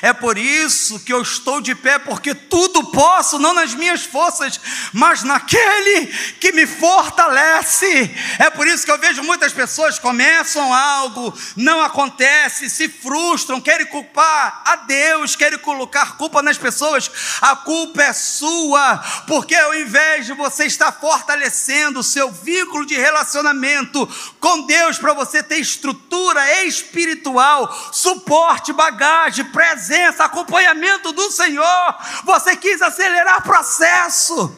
É 0.01 0.13
por 0.13 0.37
isso 0.37 0.99
que 0.99 1.13
eu 1.13 1.21
estou 1.21 1.61
de 1.61 1.75
pé, 1.75 1.99
porque 1.99 2.33
tudo 2.33 2.91
posso, 2.91 3.37
não 3.37 3.53
nas 3.53 3.73
minhas 3.73 4.03
forças, 4.03 4.59
mas 4.93 5.23
naquele 5.23 6.07
que 6.39 6.51
me 6.51 6.65
fortalece. 6.65 8.15
É 8.39 8.49
por 8.49 8.67
isso 8.67 8.85
que 8.85 8.91
eu 8.91 8.97
vejo 8.97 9.23
muitas 9.23 9.53
pessoas 9.53 9.99
começam 9.99 10.73
algo, 10.73 11.33
não 11.55 11.81
acontece, 11.81 12.69
se 12.69 12.89
frustram, 12.89 13.61
querem 13.61 13.85
culpar 13.85 14.63
a 14.65 14.75
Deus, 14.77 15.35
querem 15.35 15.59
colocar 15.59 16.17
culpa 16.17 16.41
nas 16.41 16.57
pessoas. 16.57 17.11
A 17.41 17.55
culpa 17.55 18.03
é 18.03 18.13
sua, 18.13 18.97
porque 19.27 19.55
ao 19.55 19.75
invés 19.75 20.25
de 20.25 20.33
você 20.33 20.65
estar 20.65 20.91
fortalecendo 20.91 21.99
o 21.99 22.03
seu 22.03 22.31
vínculo 22.31 22.85
de 22.85 22.95
relacionamento 22.95 24.07
com 24.39 24.65
Deus 24.65 24.97
para 24.97 25.13
você 25.13 25.43
ter 25.43 25.57
estrutura 25.57 26.63
espiritual, 26.63 27.91
suporte, 27.91 28.73
bagagem, 28.73 29.45
presença, 29.71 30.25
acompanhamento 30.25 31.11
do 31.11 31.31
Senhor. 31.31 31.95
Você 32.25 32.55
quis 32.55 32.81
acelerar 32.81 33.39
o 33.39 33.43
processo. 33.43 34.55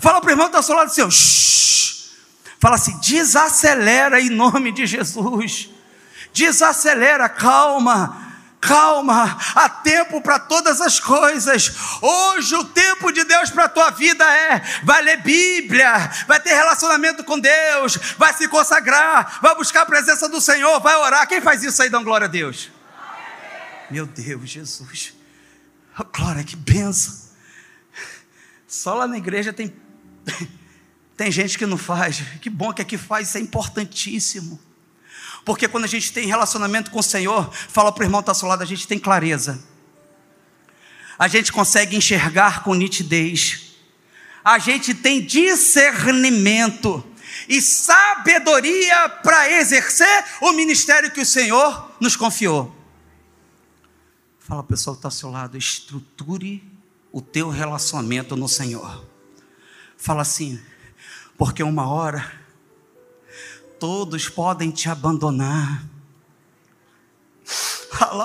Fala 0.00 0.20
para 0.20 0.28
o 0.28 0.32
irmão 0.32 0.46
que 0.46 0.56
está 0.56 0.62
seu 0.62 0.74
lado 0.74 0.88
assim, 0.88 1.10
shh. 1.10 2.10
fala 2.58 2.74
assim, 2.74 2.98
desacelera 2.98 4.20
em 4.20 4.28
nome 4.28 4.72
de 4.72 4.86
Jesus. 4.86 5.70
Desacelera, 6.32 7.28
calma 7.28 8.24
calma, 8.58 9.38
há 9.54 9.68
tempo 9.68 10.20
para 10.20 10.40
todas 10.40 10.80
as 10.80 10.98
coisas. 10.98 11.72
Hoje 12.02 12.52
o 12.56 12.64
tempo 12.64 13.12
de 13.12 13.22
Deus 13.22 13.48
para 13.48 13.66
a 13.66 13.68
tua 13.68 13.90
vida 13.90 14.24
é: 14.24 14.60
vai 14.82 15.02
ler 15.02 15.18
Bíblia, 15.18 16.10
vai 16.26 16.40
ter 16.40 16.52
relacionamento 16.52 17.22
com 17.22 17.38
Deus, 17.38 17.96
vai 18.18 18.32
se 18.34 18.48
consagrar, 18.48 19.38
vai 19.40 19.54
buscar 19.54 19.82
a 19.82 19.86
presença 19.86 20.28
do 20.28 20.40
Senhor, 20.40 20.80
vai 20.80 20.96
orar. 20.96 21.28
Quem 21.28 21.40
faz 21.40 21.62
isso 21.62 21.80
aí, 21.80 21.88
dão 21.88 22.02
glória 22.02 22.24
a 22.24 22.28
Deus? 22.28 22.75
Meu 23.90 24.06
Deus, 24.06 24.50
Jesus. 24.50 25.14
Oh, 25.98 26.04
glória, 26.04 26.42
que 26.42 26.56
benção. 26.56 27.14
Só 28.66 28.94
lá 28.94 29.06
na 29.06 29.16
igreja 29.16 29.52
tem, 29.52 29.72
tem 31.16 31.30
gente 31.30 31.56
que 31.56 31.66
não 31.66 31.78
faz. 31.78 32.22
Que 32.40 32.50
bom 32.50 32.72
que 32.72 32.82
aqui 32.82 32.98
faz, 32.98 33.28
isso 33.28 33.38
é 33.38 33.40
importantíssimo. 33.40 34.60
Porque 35.44 35.68
quando 35.68 35.84
a 35.84 35.88
gente 35.88 36.12
tem 36.12 36.26
relacionamento 36.26 36.90
com 36.90 36.98
o 36.98 37.02
Senhor, 37.02 37.52
fala 37.52 37.92
para 37.92 38.02
o 38.02 38.04
irmão 38.04 38.20
que 38.20 38.24
está 38.24 38.32
ao 38.32 38.36
seu 38.36 38.48
lado, 38.48 38.62
a 38.62 38.66
gente 38.66 38.88
tem 38.88 38.98
clareza. 38.98 39.62
A 41.18 41.28
gente 41.28 41.52
consegue 41.52 41.96
enxergar 41.96 42.62
com 42.62 42.74
nitidez. 42.74 43.76
A 44.44 44.58
gente 44.58 44.92
tem 44.92 45.24
discernimento 45.24 47.04
e 47.48 47.62
sabedoria 47.62 49.08
para 49.08 49.50
exercer 49.52 50.24
o 50.40 50.52
ministério 50.52 51.10
que 51.10 51.20
o 51.20 51.26
Senhor 51.26 51.96
nos 52.00 52.16
confiou. 52.16 52.75
Fala 54.46 54.62
pessoal 54.62 54.94
que 54.94 55.00
está 55.00 55.08
ao 55.08 55.12
seu 55.12 55.28
lado, 55.28 55.58
estruture 55.58 56.62
o 57.10 57.20
teu 57.20 57.50
relacionamento 57.50 58.36
no 58.36 58.48
Senhor. 58.48 59.04
Fala 59.96 60.22
assim, 60.22 60.62
porque 61.36 61.64
uma 61.64 61.88
hora 61.88 62.32
todos 63.80 64.28
podem 64.28 64.70
te 64.70 64.88
abandonar. 64.88 65.84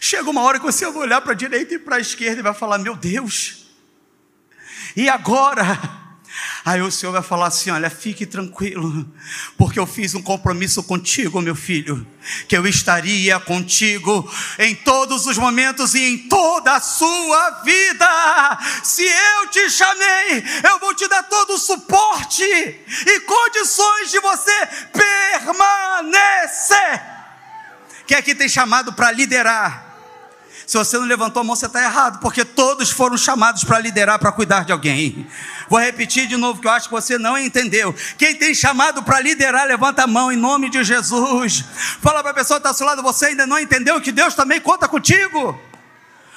Chega 0.00 0.30
uma 0.30 0.40
hora 0.40 0.58
que 0.58 0.64
você 0.64 0.90
vai 0.90 1.02
olhar 1.02 1.20
para 1.20 1.32
a 1.32 1.36
direita 1.36 1.74
e 1.74 1.78
para 1.78 1.96
a 1.96 2.00
esquerda 2.00 2.40
e 2.40 2.42
vai 2.42 2.54
falar: 2.54 2.78
Meu 2.78 2.96
Deus, 2.96 3.66
e 4.96 5.06
agora? 5.06 6.03
Aí 6.64 6.80
o 6.80 6.90
Senhor 6.90 7.12
vai 7.12 7.22
falar 7.22 7.48
assim: 7.48 7.70
Olha, 7.70 7.90
fique 7.90 8.24
tranquilo, 8.24 9.06
porque 9.58 9.78
eu 9.78 9.86
fiz 9.86 10.14
um 10.14 10.22
compromisso 10.22 10.82
contigo, 10.82 11.42
meu 11.42 11.54
filho, 11.54 12.06
que 12.48 12.56
eu 12.56 12.66
estaria 12.66 13.38
contigo 13.38 14.26
em 14.58 14.74
todos 14.74 15.26
os 15.26 15.36
momentos 15.36 15.94
e 15.94 16.02
em 16.02 16.18
toda 16.26 16.76
a 16.76 16.80
sua 16.80 17.50
vida. 17.62 18.08
Se 18.82 19.04
eu 19.04 19.48
te 19.48 19.68
chamei, 19.68 20.42
eu 20.70 20.78
vou 20.78 20.94
te 20.94 21.06
dar 21.06 21.24
todo 21.24 21.52
o 21.52 21.58
suporte 21.58 22.42
e 22.42 23.20
condições 23.20 24.10
de 24.10 24.20
você 24.20 24.66
permanecer. 25.42 27.02
Quem 28.06 28.16
aqui 28.16 28.34
tem 28.34 28.48
chamado 28.48 28.94
para 28.94 29.10
liderar? 29.12 29.93
Se 30.66 30.78
você 30.78 30.98
não 30.98 31.06
levantou 31.06 31.40
a 31.40 31.44
mão, 31.44 31.54
você 31.54 31.66
está 31.66 31.82
errado, 31.82 32.20
porque 32.20 32.44
todos 32.44 32.90
foram 32.90 33.16
chamados 33.16 33.64
para 33.64 33.78
liderar, 33.78 34.18
para 34.18 34.32
cuidar 34.32 34.64
de 34.64 34.72
alguém. 34.72 35.26
Vou 35.68 35.78
repetir 35.78 36.26
de 36.26 36.36
novo, 36.36 36.60
que 36.60 36.66
eu 36.66 36.72
acho 36.72 36.88
que 36.88 36.94
você 36.94 37.18
não 37.18 37.36
entendeu. 37.36 37.94
Quem 38.16 38.34
tem 38.34 38.54
chamado 38.54 39.02
para 39.02 39.20
liderar, 39.20 39.66
levanta 39.66 40.04
a 40.04 40.06
mão 40.06 40.32
em 40.32 40.36
nome 40.36 40.70
de 40.70 40.82
Jesus. 40.82 41.64
Fala 42.00 42.22
para 42.22 42.30
a 42.30 42.34
pessoa 42.34 42.58
que 42.58 42.60
está 42.60 42.70
ao 42.70 42.74
seu 42.74 42.86
lado, 42.86 43.02
você 43.02 43.26
ainda 43.26 43.46
não 43.46 43.58
entendeu 43.58 44.00
que 44.00 44.12
Deus 44.12 44.34
também 44.34 44.60
conta 44.60 44.88
contigo. 44.88 45.58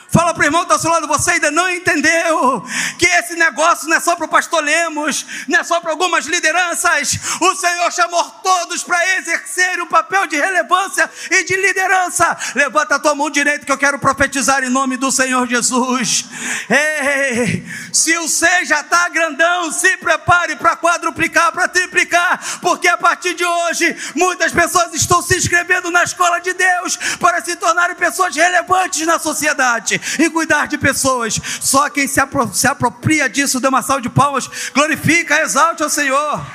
Fala 0.09 0.33
para 0.33 0.41
o 0.41 0.45
irmão 0.45 0.61
que 0.61 0.65
está 0.65 0.75
ao 0.75 0.79
seu 0.79 0.91
lado, 0.91 1.07
você 1.07 1.31
ainda 1.31 1.51
não 1.51 1.69
entendeu 1.69 2.63
que 2.97 3.05
esse 3.05 3.35
negócio 3.35 3.89
não 3.89 3.97
é 3.97 3.99
só 3.99 4.15
para 4.15 4.25
o 4.25 4.29
pastor 4.29 4.63
Lemos, 4.63 5.25
não 5.47 5.59
é 5.59 5.63
só 5.65 5.81
para 5.81 5.91
algumas 5.91 6.25
lideranças. 6.25 7.19
O 7.41 7.55
Senhor 7.55 7.91
chamou 7.91 8.23
todos 8.41 8.83
para 8.83 9.17
exercer 9.17 9.81
um 9.81 9.87
papel 9.87 10.25
de 10.27 10.37
relevância 10.37 11.09
e 11.29 11.43
de 11.43 11.57
liderança. 11.57 12.37
Levanta 12.55 12.95
a 12.95 12.99
tua 12.99 13.15
mão 13.15 13.29
direita 13.29 13.65
que 13.65 13.71
eu 13.71 13.77
quero 13.77 13.99
profetizar 13.99 14.63
em 14.63 14.69
nome 14.69 14.95
do 14.95 15.11
Senhor 15.11 15.45
Jesus. 15.45 16.25
Ei, 16.69 17.65
se 17.91 18.17
o 18.17 18.29
C 18.29 18.47
já 18.63 18.79
está 18.81 19.09
grandão, 19.09 19.71
se 19.73 19.97
prepare 19.97 20.55
para 20.55 20.77
quadruplicar, 20.77 21.51
para 21.51 21.67
triplicar, 21.67 22.59
porque 22.61 22.87
a 22.87 22.97
partir 22.97 23.33
de 23.33 23.45
hoje 23.45 23.95
muitas 24.15 24.53
pessoas 24.53 24.93
estão 24.93 25.21
se 25.21 25.35
inscrevendo 25.35 25.91
na 25.91 26.03
escola 26.03 26.39
de 26.39 26.53
Deus 26.53 26.95
para 27.19 27.43
se 27.43 27.57
tornarem 27.57 27.95
pessoas 27.95 28.33
relevantes 28.33 29.05
na 29.05 29.19
sociedade 29.19 29.96
e 30.19 30.29
cuidar 30.29 30.67
de 30.67 30.77
pessoas. 30.77 31.39
Só 31.61 31.89
quem 31.89 32.07
se, 32.07 32.19
apro 32.19 32.53
se 32.53 32.67
apropria 32.67 33.29
disso, 33.29 33.59
dê 33.59 33.67
uma 33.67 33.81
salva 33.81 34.01
de 34.01 34.09
palmas, 34.09 34.49
glorifica, 34.73 35.41
exalte 35.41 35.83
ao 35.83 35.89
Senhor. 35.89 36.45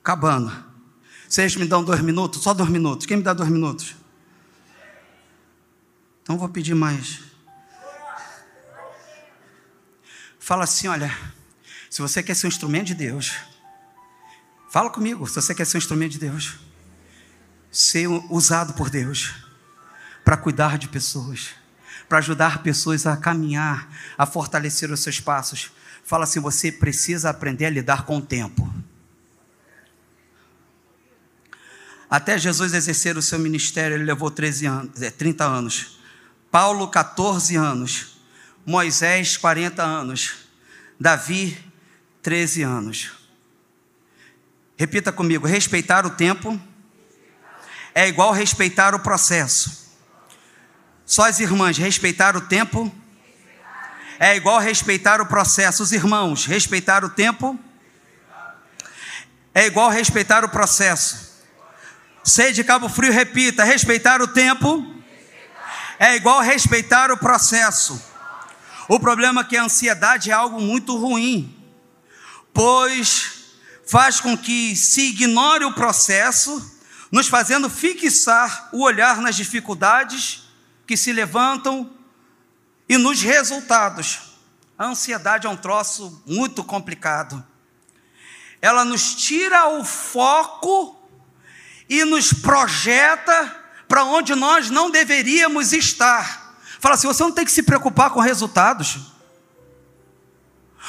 Acabando. 0.00 0.64
Vocês 1.28 1.56
me 1.56 1.66
dão 1.66 1.82
dois 1.82 2.00
minutos? 2.00 2.42
Só 2.42 2.54
dois 2.54 2.70
minutos. 2.70 3.06
Quem 3.06 3.16
me 3.16 3.22
dá 3.22 3.32
dois 3.32 3.50
minutos? 3.50 3.96
Então 6.22 6.38
vou 6.38 6.48
pedir 6.48 6.74
mais. 6.74 7.20
Fala 10.38 10.62
assim: 10.62 10.86
olha, 10.86 11.12
se 11.90 12.00
você 12.00 12.22
quer 12.22 12.34
ser 12.34 12.46
um 12.46 12.48
instrumento 12.48 12.86
de 12.86 12.94
Deus, 12.94 13.34
Fala 14.68 14.90
comigo, 14.90 15.26
se 15.26 15.34
você 15.34 15.54
quer 15.54 15.64
ser 15.64 15.76
um 15.76 15.78
instrumento 15.78 16.12
de 16.12 16.18
Deus, 16.18 16.58
ser 17.70 18.08
usado 18.30 18.74
por 18.74 18.90
Deus 18.90 19.34
para 20.24 20.36
cuidar 20.36 20.76
de 20.76 20.88
pessoas, 20.88 21.50
para 22.08 22.18
ajudar 22.18 22.62
pessoas 22.62 23.06
a 23.06 23.16
caminhar, 23.16 23.88
a 24.18 24.26
fortalecer 24.26 24.90
os 24.90 25.00
seus 25.00 25.20
passos. 25.20 25.70
Fala 26.04 26.24
assim: 26.24 26.40
você 26.40 26.72
precisa 26.72 27.30
aprender 27.30 27.66
a 27.66 27.70
lidar 27.70 28.04
com 28.04 28.18
o 28.18 28.22
tempo. 28.22 28.72
Até 32.08 32.38
Jesus 32.38 32.72
exercer 32.72 33.16
o 33.16 33.22
seu 33.22 33.38
ministério, 33.38 33.96
ele 33.96 34.04
levou 34.04 34.30
13 34.30 34.66
anos, 34.66 35.12
30 35.18 35.42
é, 35.42 35.46
anos. 35.46 36.00
Paulo, 36.50 36.88
14 36.88 37.56
anos. 37.56 38.16
Moisés, 38.64 39.36
40 39.36 39.82
anos. 39.82 40.34
Davi, 40.98 41.58
13 42.22 42.62
anos. 42.62 43.15
Repita 44.76 45.10
comigo: 45.10 45.46
respeitar 45.46 46.04
o 46.04 46.10
tempo 46.10 46.60
é 47.94 48.06
igual 48.06 48.32
respeitar 48.32 48.94
o 48.94 48.98
processo. 48.98 49.86
Só 51.06 51.26
as 51.26 51.40
irmãs, 51.40 51.78
respeitar 51.78 52.36
o 52.36 52.42
tempo 52.42 52.94
é 54.18 54.36
igual 54.36 54.58
respeitar 54.58 55.20
o 55.20 55.26
processo. 55.26 55.82
Os 55.82 55.92
irmãos, 55.92 56.44
respeitar 56.44 57.04
o 57.04 57.08
tempo 57.08 57.58
é 59.54 59.66
igual 59.66 59.88
respeitar 59.88 60.44
o 60.44 60.48
processo. 60.48 61.26
Sei 62.22 62.52
de 62.52 62.62
Cabo 62.62 62.88
Frio, 62.88 63.12
repita: 63.12 63.64
respeitar 63.64 64.20
o 64.20 64.28
tempo 64.28 64.94
é 65.98 66.16
igual 66.16 66.40
respeitar 66.40 67.10
o 67.10 67.16
processo. 67.16 68.02
O 68.88 69.00
problema 69.00 69.40
é 69.40 69.44
que 69.44 69.56
a 69.56 69.64
ansiedade 69.64 70.30
é 70.30 70.34
algo 70.34 70.60
muito 70.60 70.96
ruim, 70.96 71.56
pois 72.52 73.35
faz 73.86 74.20
com 74.20 74.36
que 74.36 74.74
se 74.74 75.10
ignore 75.10 75.64
o 75.64 75.72
processo, 75.72 76.74
nos 77.10 77.28
fazendo 77.28 77.70
fixar 77.70 78.68
o 78.72 78.82
olhar 78.82 79.20
nas 79.20 79.36
dificuldades 79.36 80.42
que 80.86 80.96
se 80.96 81.12
levantam 81.12 81.90
e 82.88 82.98
nos 82.98 83.22
resultados. 83.22 84.20
A 84.76 84.86
ansiedade 84.86 85.46
é 85.46 85.50
um 85.50 85.56
troço 85.56 86.22
muito 86.26 86.62
complicado. 86.64 87.42
Ela 88.60 88.84
nos 88.84 89.14
tira 89.14 89.68
o 89.68 89.84
foco 89.84 91.08
e 91.88 92.04
nos 92.04 92.32
projeta 92.32 93.64
para 93.88 94.04
onde 94.04 94.34
nós 94.34 94.68
não 94.68 94.90
deveríamos 94.90 95.72
estar. 95.72 96.58
Fala 96.80 96.96
assim: 96.96 97.06
você 97.06 97.22
não 97.22 97.32
tem 97.32 97.44
que 97.44 97.52
se 97.52 97.62
preocupar 97.62 98.10
com 98.10 98.20
resultados. 98.20 99.15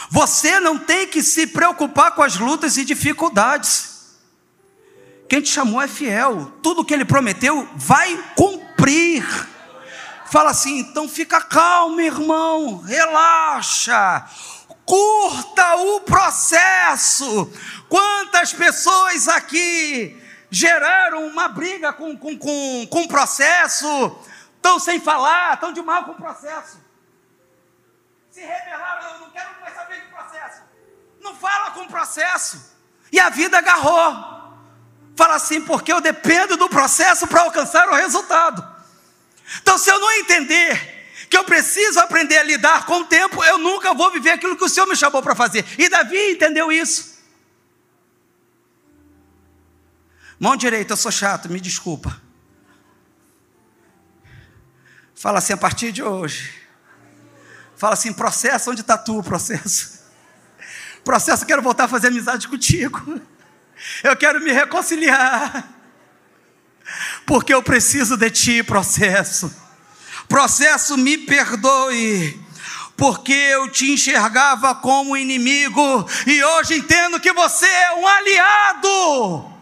Você 0.10 0.60
não 0.60 0.78
tem 0.78 1.08
que 1.08 1.22
se 1.22 1.48
preocupar 1.48 2.12
com 2.12 2.22
as 2.22 2.38
lutas 2.38 2.78
e 2.78 2.86
dificuldades. 2.86 3.98
Quem 5.28 5.42
te 5.42 5.50
chamou 5.50 5.82
é 5.82 5.88
fiel. 5.88 6.54
Tudo 6.64 6.86
que 6.86 6.94
ele 6.94 7.06
prometeu 7.06 7.68
vai 7.76 8.18
cumprir. 8.36 9.26
Fala 10.28 10.52
assim, 10.52 10.80
então 10.80 11.08
fica 11.08 11.42
calmo, 11.42 12.02
irmão, 12.02 12.82
relaxa, 12.82 14.26
curta 14.86 15.76
o 15.78 16.02
processo. 16.02 17.52
Quantas 17.88 18.52
pessoas 18.52 19.28
aqui 19.28 20.22
geraram 20.50 21.28
uma 21.28 21.48
briga 21.48 21.94
com, 21.94 22.18
com, 22.18 22.38
com, 22.38 22.88
com 22.90 23.04
o 23.04 23.08
processo, 23.08 24.18
estão 24.56 24.80
sem 24.80 25.00
falar, 25.00 25.54
estão 25.54 25.72
de 25.72 25.82
mal 25.82 26.04
com 26.04 26.12
o 26.12 26.16
processo. 26.16 26.87
Se 28.38 28.44
rebelaram, 28.44 29.14
eu 29.14 29.20
não 29.22 29.32
quero 29.32 29.50
mais 29.60 29.74
saber 29.74 30.00
de 30.00 30.08
processo. 30.10 30.62
Não 31.20 31.36
fala 31.36 31.72
com 31.72 31.82
o 31.82 31.88
processo. 31.88 32.72
E 33.12 33.20
a 33.20 33.32
vida 33.32 33.58
agarrou. 33.58 34.54
Fala 35.16 35.34
assim, 35.34 35.60
porque 35.62 35.92
eu 35.92 36.00
dependo 36.00 36.56
do 36.56 36.70
processo 36.70 37.26
para 37.26 37.42
alcançar 37.42 37.90
o 37.90 37.96
resultado. 37.96 38.64
Então, 39.60 39.76
se 39.80 39.90
eu 39.90 40.00
não 40.00 40.12
entender 40.12 41.26
que 41.28 41.36
eu 41.36 41.46
preciso 41.46 42.00
aprender 42.00 42.38
a 42.38 42.44
lidar 42.44 42.86
com 42.86 43.00
o 43.00 43.06
tempo, 43.06 43.44
eu 43.44 43.58
nunca 43.58 43.96
vou 43.96 44.12
viver 44.12 44.30
aquilo 44.30 44.56
que 44.56 44.66
o 44.66 44.70
Senhor 44.70 44.86
me 44.86 44.96
chamou 44.96 45.24
para 45.24 45.34
fazer. 45.34 45.66
E 45.76 45.90
Davi 45.90 46.34
entendeu 46.34 46.72
isso. 46.72 47.18
Mão 50.40 50.56
direita, 50.56 50.94
eu 50.94 50.98
sou 50.98 51.12
chato, 51.12 51.50
me 51.50 51.60
desculpa. 51.60 52.22
Fala 55.16 55.40
assim 55.40 55.54
a 55.54 55.58
partir 55.58 55.92
de 55.92 56.04
hoje. 56.04 56.67
Fala 57.78 57.94
assim, 57.94 58.12
processo, 58.12 58.72
onde 58.72 58.82
está 58.82 58.98
tu, 58.98 59.24
processo? 59.24 59.98
Processo, 61.06 61.44
eu 61.44 61.48
quero 61.48 61.62
voltar 61.62 61.86
a 61.86 61.88
fazer 61.88 62.08
amizade 62.08 62.50
contigo. 62.50 63.22
Eu 64.04 64.18
quero 64.18 64.42
me 64.42 64.52
reconciliar. 64.52 65.66
Porque 67.26 67.54
eu 67.54 67.64
preciso 67.64 68.18
de 68.18 68.30
ti, 68.30 68.62
processo. 68.62 69.50
Processo, 70.28 70.98
me 70.98 71.18
perdoe 71.18 72.46
porque 72.98 73.32
eu 73.32 73.70
te 73.70 73.92
enxergava 73.92 74.74
como 74.74 75.16
inimigo 75.16 76.10
e 76.26 76.44
hoje 76.44 76.80
entendo 76.80 77.20
que 77.20 77.32
você 77.32 77.68
é 77.68 77.94
um 77.94 78.08
aliado. 78.08 79.56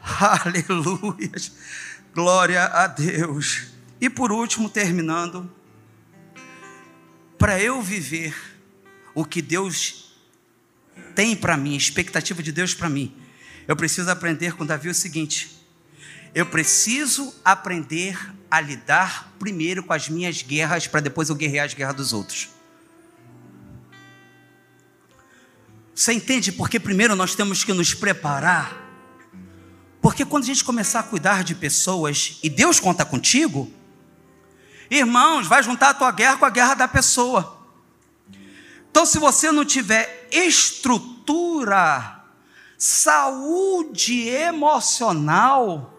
Aleluia. 0.46 1.30
Glória 2.14 2.64
a 2.64 2.86
Deus. 2.86 3.66
E 4.00 4.08
por 4.08 4.32
último, 4.32 4.70
terminando, 4.70 5.52
para 7.40 7.58
eu 7.58 7.80
viver 7.80 8.36
o 9.14 9.24
que 9.24 9.40
Deus 9.40 10.14
tem 11.14 11.34
para 11.34 11.56
mim, 11.56 11.74
expectativa 11.74 12.42
de 12.42 12.52
Deus 12.52 12.74
para 12.74 12.90
mim, 12.90 13.16
eu 13.66 13.74
preciso 13.74 14.10
aprender 14.10 14.54
com 14.54 14.66
Davi 14.66 14.90
o 14.90 14.94
seguinte: 14.94 15.50
eu 16.34 16.44
preciso 16.44 17.34
aprender 17.42 18.18
a 18.50 18.60
lidar 18.60 19.34
primeiro 19.38 19.82
com 19.82 19.94
as 19.94 20.10
minhas 20.10 20.42
guerras, 20.42 20.86
para 20.86 21.00
depois 21.00 21.30
eu 21.30 21.34
guerrear 21.34 21.64
as 21.64 21.72
guerras 21.72 21.96
dos 21.96 22.12
outros. 22.12 22.50
Você 25.94 26.12
entende 26.12 26.52
porque 26.52 26.78
primeiro 26.78 27.16
nós 27.16 27.34
temos 27.34 27.64
que 27.64 27.72
nos 27.72 27.94
preparar 27.94 28.88
porque 30.00 30.24
quando 30.24 30.44
a 30.44 30.46
gente 30.46 30.64
começar 30.64 31.00
a 31.00 31.02
cuidar 31.02 31.44
de 31.44 31.54
pessoas 31.54 32.38
e 32.42 32.48
Deus 32.48 32.80
conta 32.80 33.04
contigo, 33.04 33.70
irmãos, 34.90 35.46
vai 35.46 35.62
juntar 35.62 35.90
a 35.90 35.94
tua 35.94 36.10
guerra 36.10 36.36
com 36.36 36.44
a 36.44 36.50
guerra 36.50 36.74
da 36.74 36.88
pessoa. 36.88 37.58
Então, 38.90 39.06
se 39.06 39.18
você 39.18 39.52
não 39.52 39.64
tiver 39.64 40.28
estrutura, 40.32 42.24
saúde 42.76 44.28
emocional, 44.28 45.94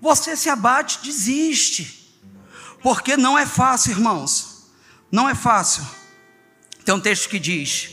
você 0.00 0.36
se 0.36 0.48
abate, 0.48 1.00
desiste. 1.02 2.18
Porque 2.82 3.16
não 3.16 3.38
é 3.38 3.44
fácil, 3.44 3.92
irmãos. 3.92 4.70
Não 5.10 5.28
é 5.28 5.34
fácil. 5.34 5.84
Tem 6.84 6.94
um 6.94 7.00
texto 7.00 7.28
que 7.28 7.38
diz: 7.38 7.90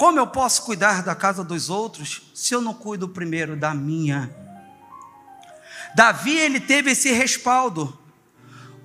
como 0.00 0.18
eu 0.18 0.26
posso 0.26 0.62
cuidar 0.62 1.02
da 1.02 1.14
casa 1.14 1.44
dos 1.44 1.68
outros 1.68 2.22
se 2.34 2.54
eu 2.54 2.60
não 2.62 2.72
cuido 2.72 3.06
primeiro 3.06 3.54
da 3.54 3.74
minha? 3.74 4.34
Davi 5.94 6.38
ele 6.38 6.58
teve 6.58 6.92
esse 6.92 7.12
respaldo, 7.12 7.98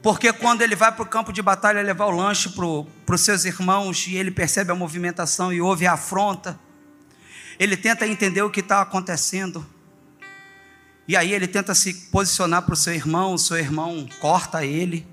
porque 0.05 0.31
quando 0.31 0.61
ele 0.61 0.75
vai 0.75 0.91
para 0.91 1.01
o 1.01 1.07
campo 1.07 1.33
de 1.33 1.41
batalha 1.41 1.81
levar 1.81 2.05
o 2.05 2.11
lanche 2.11 2.49
para 2.49 3.15
os 3.15 3.21
seus 3.21 3.43
irmãos 3.43 4.05
e 4.05 4.15
ele 4.15 4.29
percebe 4.29 4.71
a 4.71 4.75
movimentação 4.75 5.51
e 5.51 5.59
ouve 5.59 5.87
a 5.87 5.93
afronta, 5.93 6.59
ele 7.57 7.75
tenta 7.75 8.05
entender 8.05 8.43
o 8.43 8.51
que 8.51 8.59
está 8.59 8.83
acontecendo. 8.83 9.65
E 11.07 11.17
aí 11.17 11.33
ele 11.33 11.47
tenta 11.47 11.73
se 11.73 11.91
posicionar 12.11 12.61
para 12.61 12.75
o 12.75 12.77
seu 12.77 12.93
irmão, 12.93 13.33
o 13.33 13.39
seu 13.39 13.57
irmão 13.57 14.07
corta 14.19 14.63
ele, 14.63 15.07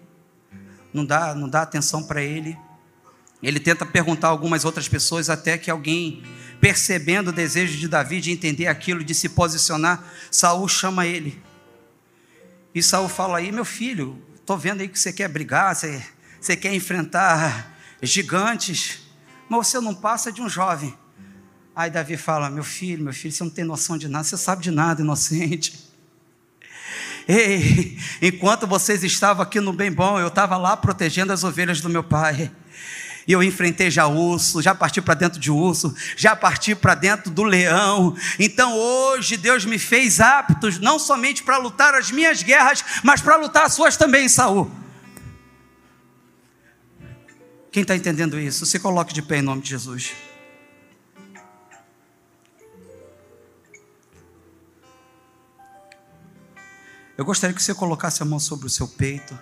não 0.92 1.06
dá, 1.06 1.34
não 1.34 1.48
dá 1.48 1.62
atenção 1.62 2.02
para 2.02 2.20
ele. 2.20 2.54
Ele 3.42 3.58
tenta 3.58 3.86
perguntar 3.86 4.26
a 4.26 4.30
algumas 4.30 4.62
outras 4.62 4.90
pessoas 4.90 5.30
até 5.30 5.56
que 5.56 5.70
alguém, 5.70 6.22
percebendo 6.60 7.28
o 7.28 7.32
desejo 7.32 7.78
de 7.78 7.88
Davi 7.88 8.20
de 8.20 8.30
entender 8.30 8.66
aquilo, 8.66 9.02
de 9.02 9.14
se 9.14 9.30
posicionar, 9.30 10.04
Saul 10.30 10.68
chama 10.68 11.06
ele. 11.06 11.42
E 12.74 12.82
Saul 12.82 13.08
fala 13.08 13.38
aí, 13.38 13.50
meu 13.50 13.64
filho, 13.64 14.22
estou 14.42 14.58
vendo 14.58 14.80
aí 14.80 14.88
que 14.88 14.98
você 14.98 15.12
quer 15.12 15.28
brigar, 15.28 15.74
você, 15.74 16.04
você 16.40 16.56
quer 16.56 16.74
enfrentar 16.74 17.74
gigantes, 18.02 18.98
mas 19.48 19.68
você 19.68 19.80
não 19.80 19.94
passa 19.94 20.30
de 20.30 20.42
um 20.42 20.48
jovem. 20.48 20.94
Aí 21.74 21.90
Davi 21.90 22.16
fala: 22.16 22.50
Meu 22.50 22.64
filho, 22.64 23.04
meu 23.04 23.12
filho, 23.12 23.32
você 23.32 23.42
não 23.44 23.50
tem 23.50 23.64
noção 23.64 23.96
de 23.96 24.08
nada, 24.08 24.24
você 24.24 24.36
sabe 24.36 24.62
de 24.62 24.70
nada, 24.70 25.00
inocente. 25.00 25.90
Ei, 27.26 27.96
enquanto 28.20 28.66
vocês 28.66 29.04
estavam 29.04 29.42
aqui 29.42 29.60
no 29.60 29.72
bem 29.72 29.92
bom, 29.92 30.18
eu 30.18 30.26
estava 30.26 30.56
lá 30.56 30.76
protegendo 30.76 31.32
as 31.32 31.44
ovelhas 31.44 31.80
do 31.80 31.88
meu 31.88 32.02
pai. 32.02 32.50
E 33.26 33.32
eu 33.32 33.42
enfrentei 33.42 33.90
já 33.90 34.06
urso, 34.06 34.60
já 34.60 34.74
parti 34.74 35.00
para 35.00 35.14
dentro 35.14 35.38
de 35.38 35.50
urso, 35.50 35.94
já 36.16 36.34
parti 36.34 36.74
para 36.74 36.94
dentro 36.94 37.30
do 37.30 37.42
leão. 37.42 38.16
Então 38.38 38.76
hoje 38.76 39.36
Deus 39.36 39.64
me 39.64 39.78
fez 39.78 40.20
aptos 40.20 40.78
não 40.78 40.98
somente 40.98 41.42
para 41.42 41.58
lutar 41.58 41.94
as 41.94 42.10
minhas 42.10 42.42
guerras, 42.42 42.84
mas 43.02 43.20
para 43.20 43.36
lutar 43.36 43.66
as 43.66 43.74
suas 43.74 43.96
também, 43.96 44.28
Saul. 44.28 44.70
Quem 47.70 47.82
está 47.82 47.96
entendendo 47.96 48.38
isso? 48.38 48.66
Se 48.66 48.78
coloque 48.78 49.14
de 49.14 49.22
pé 49.22 49.38
em 49.38 49.42
nome 49.42 49.62
de 49.62 49.70
Jesus. 49.70 50.12
Eu 57.16 57.24
gostaria 57.24 57.54
que 57.54 57.62
você 57.62 57.74
colocasse 57.74 58.22
a 58.22 58.26
mão 58.26 58.40
sobre 58.40 58.66
o 58.66 58.70
seu 58.70 58.88
peito. 58.88 59.38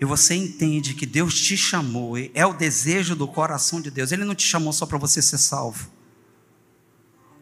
E 0.00 0.04
você 0.04 0.34
entende 0.34 0.94
que 0.94 1.04
Deus 1.04 1.40
te 1.40 1.56
chamou, 1.56 2.16
é 2.16 2.46
o 2.46 2.52
desejo 2.52 3.16
do 3.16 3.26
coração 3.26 3.80
de 3.80 3.90
Deus, 3.90 4.12
Ele 4.12 4.24
não 4.24 4.34
te 4.34 4.44
chamou 4.44 4.72
só 4.72 4.86
para 4.86 4.98
você 4.98 5.20
ser 5.20 5.38
salvo, 5.38 5.90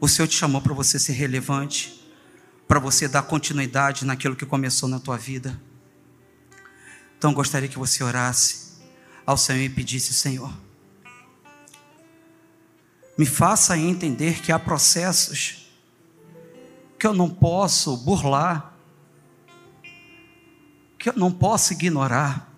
o 0.00 0.08
Senhor 0.08 0.28
te 0.28 0.36
chamou 0.36 0.60
para 0.60 0.74
você 0.74 0.98
ser 0.98 1.12
relevante, 1.12 2.06
para 2.68 2.78
você 2.78 3.08
dar 3.08 3.22
continuidade 3.22 4.04
naquilo 4.04 4.36
que 4.36 4.44
começou 4.44 4.88
na 4.88 4.98
tua 4.98 5.16
vida. 5.16 5.60
Então 7.16 7.32
gostaria 7.32 7.68
que 7.68 7.78
você 7.78 8.04
orasse 8.04 8.76
ao 9.24 9.38
Senhor 9.38 9.62
e 9.62 9.68
pedisse: 9.68 10.12
Senhor, 10.12 10.52
me 13.16 13.24
faça 13.24 13.78
entender 13.78 14.42
que 14.42 14.52
há 14.52 14.58
processos 14.58 15.70
que 16.98 17.06
eu 17.06 17.14
não 17.14 17.28
posso 17.28 17.96
burlar, 17.96 18.75
que 21.06 21.10
eu 21.10 21.16
não 21.16 21.30
posso 21.30 21.72
ignorar, 21.72 22.52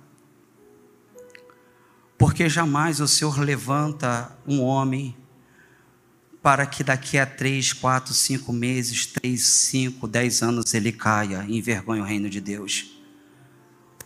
porque 2.16 2.48
jamais 2.48 2.98
o 2.98 3.06
Senhor 3.06 3.38
levanta 3.38 4.34
um 4.46 4.62
homem 4.62 5.14
para 6.42 6.64
que 6.64 6.82
daqui 6.82 7.18
a 7.18 7.26
três, 7.26 7.74
quatro, 7.74 8.14
cinco 8.14 8.50
meses, 8.50 9.04
três, 9.04 9.44
cinco, 9.44 10.08
dez 10.08 10.42
anos 10.42 10.72
ele 10.72 10.92
caia 10.92 11.44
e 11.46 11.58
envergonhe 11.58 12.00
o 12.00 12.04
reino 12.04 12.30
de 12.30 12.40
Deus. 12.40 12.98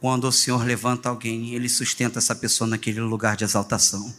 Quando 0.01 0.25
o 0.25 0.33
Senhor 0.33 0.67
levanta 0.67 1.09
alguém, 1.09 1.55
ele 1.55 1.69
sustenta 1.69 2.19
essa 2.19 2.35
pessoa 2.35 2.67
naquele 2.67 3.01
lugar 3.01 3.37
de 3.37 3.45
exaltação. 3.45 4.13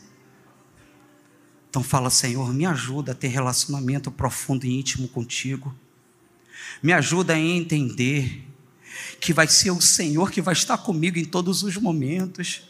Então 1.70 1.84
fala, 1.84 2.10
Senhor, 2.10 2.54
me 2.54 2.66
ajuda 2.66 3.12
a 3.12 3.16
ter 3.16 3.28
relacionamento 3.28 4.10
profundo 4.10 4.66
e 4.66 4.80
íntimo 4.80 5.06
contigo. 5.10 5.76
Me 6.82 6.94
ajuda 6.94 7.34
a 7.34 7.38
entender 7.38 8.53
que 9.20 9.34
vai 9.34 9.48
ser 9.48 9.72
o 9.72 9.82
Senhor 9.82 10.32
que 10.32 10.42
vai 10.42 10.54
estar 10.54 10.78
comigo 10.78 11.18
em 11.18 11.26
todos 11.26 11.64
os 11.64 11.78
momentos. 11.78 12.62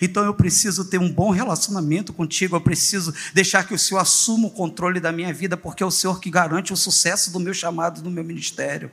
Então 0.00 0.24
eu 0.24 0.34
preciso 0.34 0.84
ter 0.86 0.98
um 0.98 1.12
bom 1.12 1.30
relacionamento 1.30 2.12
contigo, 2.12 2.56
eu 2.56 2.60
preciso 2.60 3.14
deixar 3.34 3.66
que 3.66 3.74
o 3.74 3.78
Senhor 3.78 4.00
assuma 4.00 4.48
o 4.48 4.50
controle 4.50 5.00
da 5.00 5.12
minha 5.12 5.32
vida, 5.32 5.56
porque 5.56 5.82
é 5.82 5.86
o 5.86 5.90
Senhor 5.90 6.20
que 6.20 6.30
garante 6.30 6.72
o 6.72 6.76
sucesso 6.76 7.30
do 7.32 7.40
meu 7.40 7.52
chamado, 7.52 8.00
do 8.02 8.10
meu 8.10 8.24
ministério. 8.24 8.90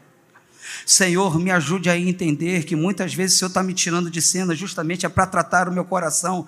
Senhor, 0.86 1.40
me 1.40 1.52
ajude 1.52 1.90
a 1.90 1.98
entender 1.98 2.64
que 2.64 2.76
muitas 2.76 3.14
vezes 3.14 3.36
o 3.36 3.40
Senhor 3.40 3.50
está 3.50 3.64
me 3.64 3.74
tirando 3.74 4.10
de 4.10 4.22
cena 4.22 4.56
justamente 4.56 5.06
é 5.06 5.10
para 5.10 5.26
tratar 5.26 5.70
o 5.70 5.72
meu 5.72 5.86
coração, 5.86 6.48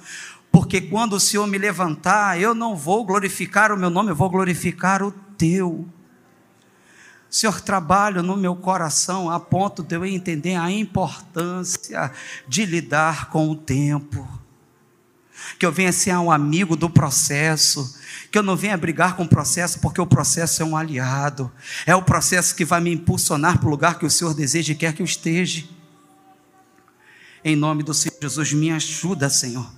porque 0.51 0.81
quando 0.81 1.13
o 1.13 1.19
Senhor 1.19 1.45
me 1.47 1.57
levantar, 1.57 2.39
eu 2.39 2.55
não 2.55 2.75
vou 2.75 3.05
glorificar 3.05 3.71
o 3.71 3.77
meu 3.77 3.89
nome, 3.89 4.11
eu 4.11 4.15
vou 4.15 4.29
glorificar 4.29 5.03
o 5.03 5.11
teu. 5.11 5.85
Senhor, 7.35 7.59
trabalho 7.59 8.23
no 8.23 8.37
meu 8.37 8.55
coração 8.55 9.29
a 9.29 9.41
ponto 9.41 9.83
de 9.83 9.93
eu 9.93 10.05
entender 10.05 10.55
a 10.55 10.71
importância 10.71 12.09
de 12.47 12.65
lidar 12.65 13.29
com 13.29 13.49
o 13.49 13.55
tempo. 13.57 14.25
Que 15.59 15.65
eu 15.65 15.71
venha 15.73 15.91
ser 15.91 16.15
um 16.15 16.31
amigo 16.31 16.77
do 16.77 16.89
processo, 16.89 17.99
que 18.31 18.37
eu 18.37 18.41
não 18.41 18.55
venha 18.55 18.77
brigar 18.77 19.17
com 19.17 19.23
o 19.23 19.27
processo, 19.27 19.81
porque 19.81 19.99
o 19.99 20.07
processo 20.07 20.63
é 20.63 20.65
um 20.65 20.77
aliado, 20.77 21.51
é 21.85 21.93
o 21.93 22.01
processo 22.01 22.55
que 22.55 22.63
vai 22.63 22.79
me 22.79 22.93
impulsionar 22.93 23.59
para 23.59 23.67
o 23.67 23.71
lugar 23.71 23.99
que 23.99 24.05
o 24.05 24.09
Senhor 24.09 24.33
deseja 24.33 24.71
e 24.71 24.77
quer 24.77 24.93
que 24.93 25.01
eu 25.01 25.05
esteja. 25.05 25.65
Em 27.43 27.53
nome 27.53 27.83
do 27.83 27.93
Senhor 27.93 28.15
Jesus, 28.21 28.53
me 28.53 28.71
ajuda, 28.71 29.29
Senhor 29.29 29.69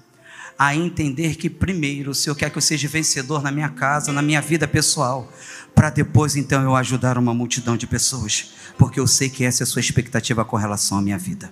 a 0.58 0.76
entender 0.76 1.36
que 1.36 1.50
primeiro 1.50 2.12
o 2.12 2.16
Senhor 2.16 2.36
quer 2.36 2.50
que 2.50 2.58
eu 2.58 2.62
seja 2.62 2.88
vencedor 2.88 3.44
na 3.44 3.52
minha 3.52 3.70
casa, 3.70 4.12
na 4.12 4.22
minha 4.22 4.42
vida 4.42 4.68
pessoal, 4.68 5.32
para 5.76 5.90
depois 5.90 6.36
então 6.36 6.64
eu 6.64 6.76
ajudar 6.76 7.18
uma 7.18 7.34
multidão 7.34 7.78
de 7.78 7.86
pessoas, 7.86 8.54
porque 8.78 9.00
eu 9.00 9.06
sei 9.06 9.30
que 9.30 9.44
essa 9.44 9.64
é 9.64 9.66
a 9.66 9.68
sua 9.68 9.80
expectativa 9.80 10.44
com 10.44 10.58
relação 10.58 10.98
à 10.98 11.02
minha 11.02 11.18
vida. 11.18 11.52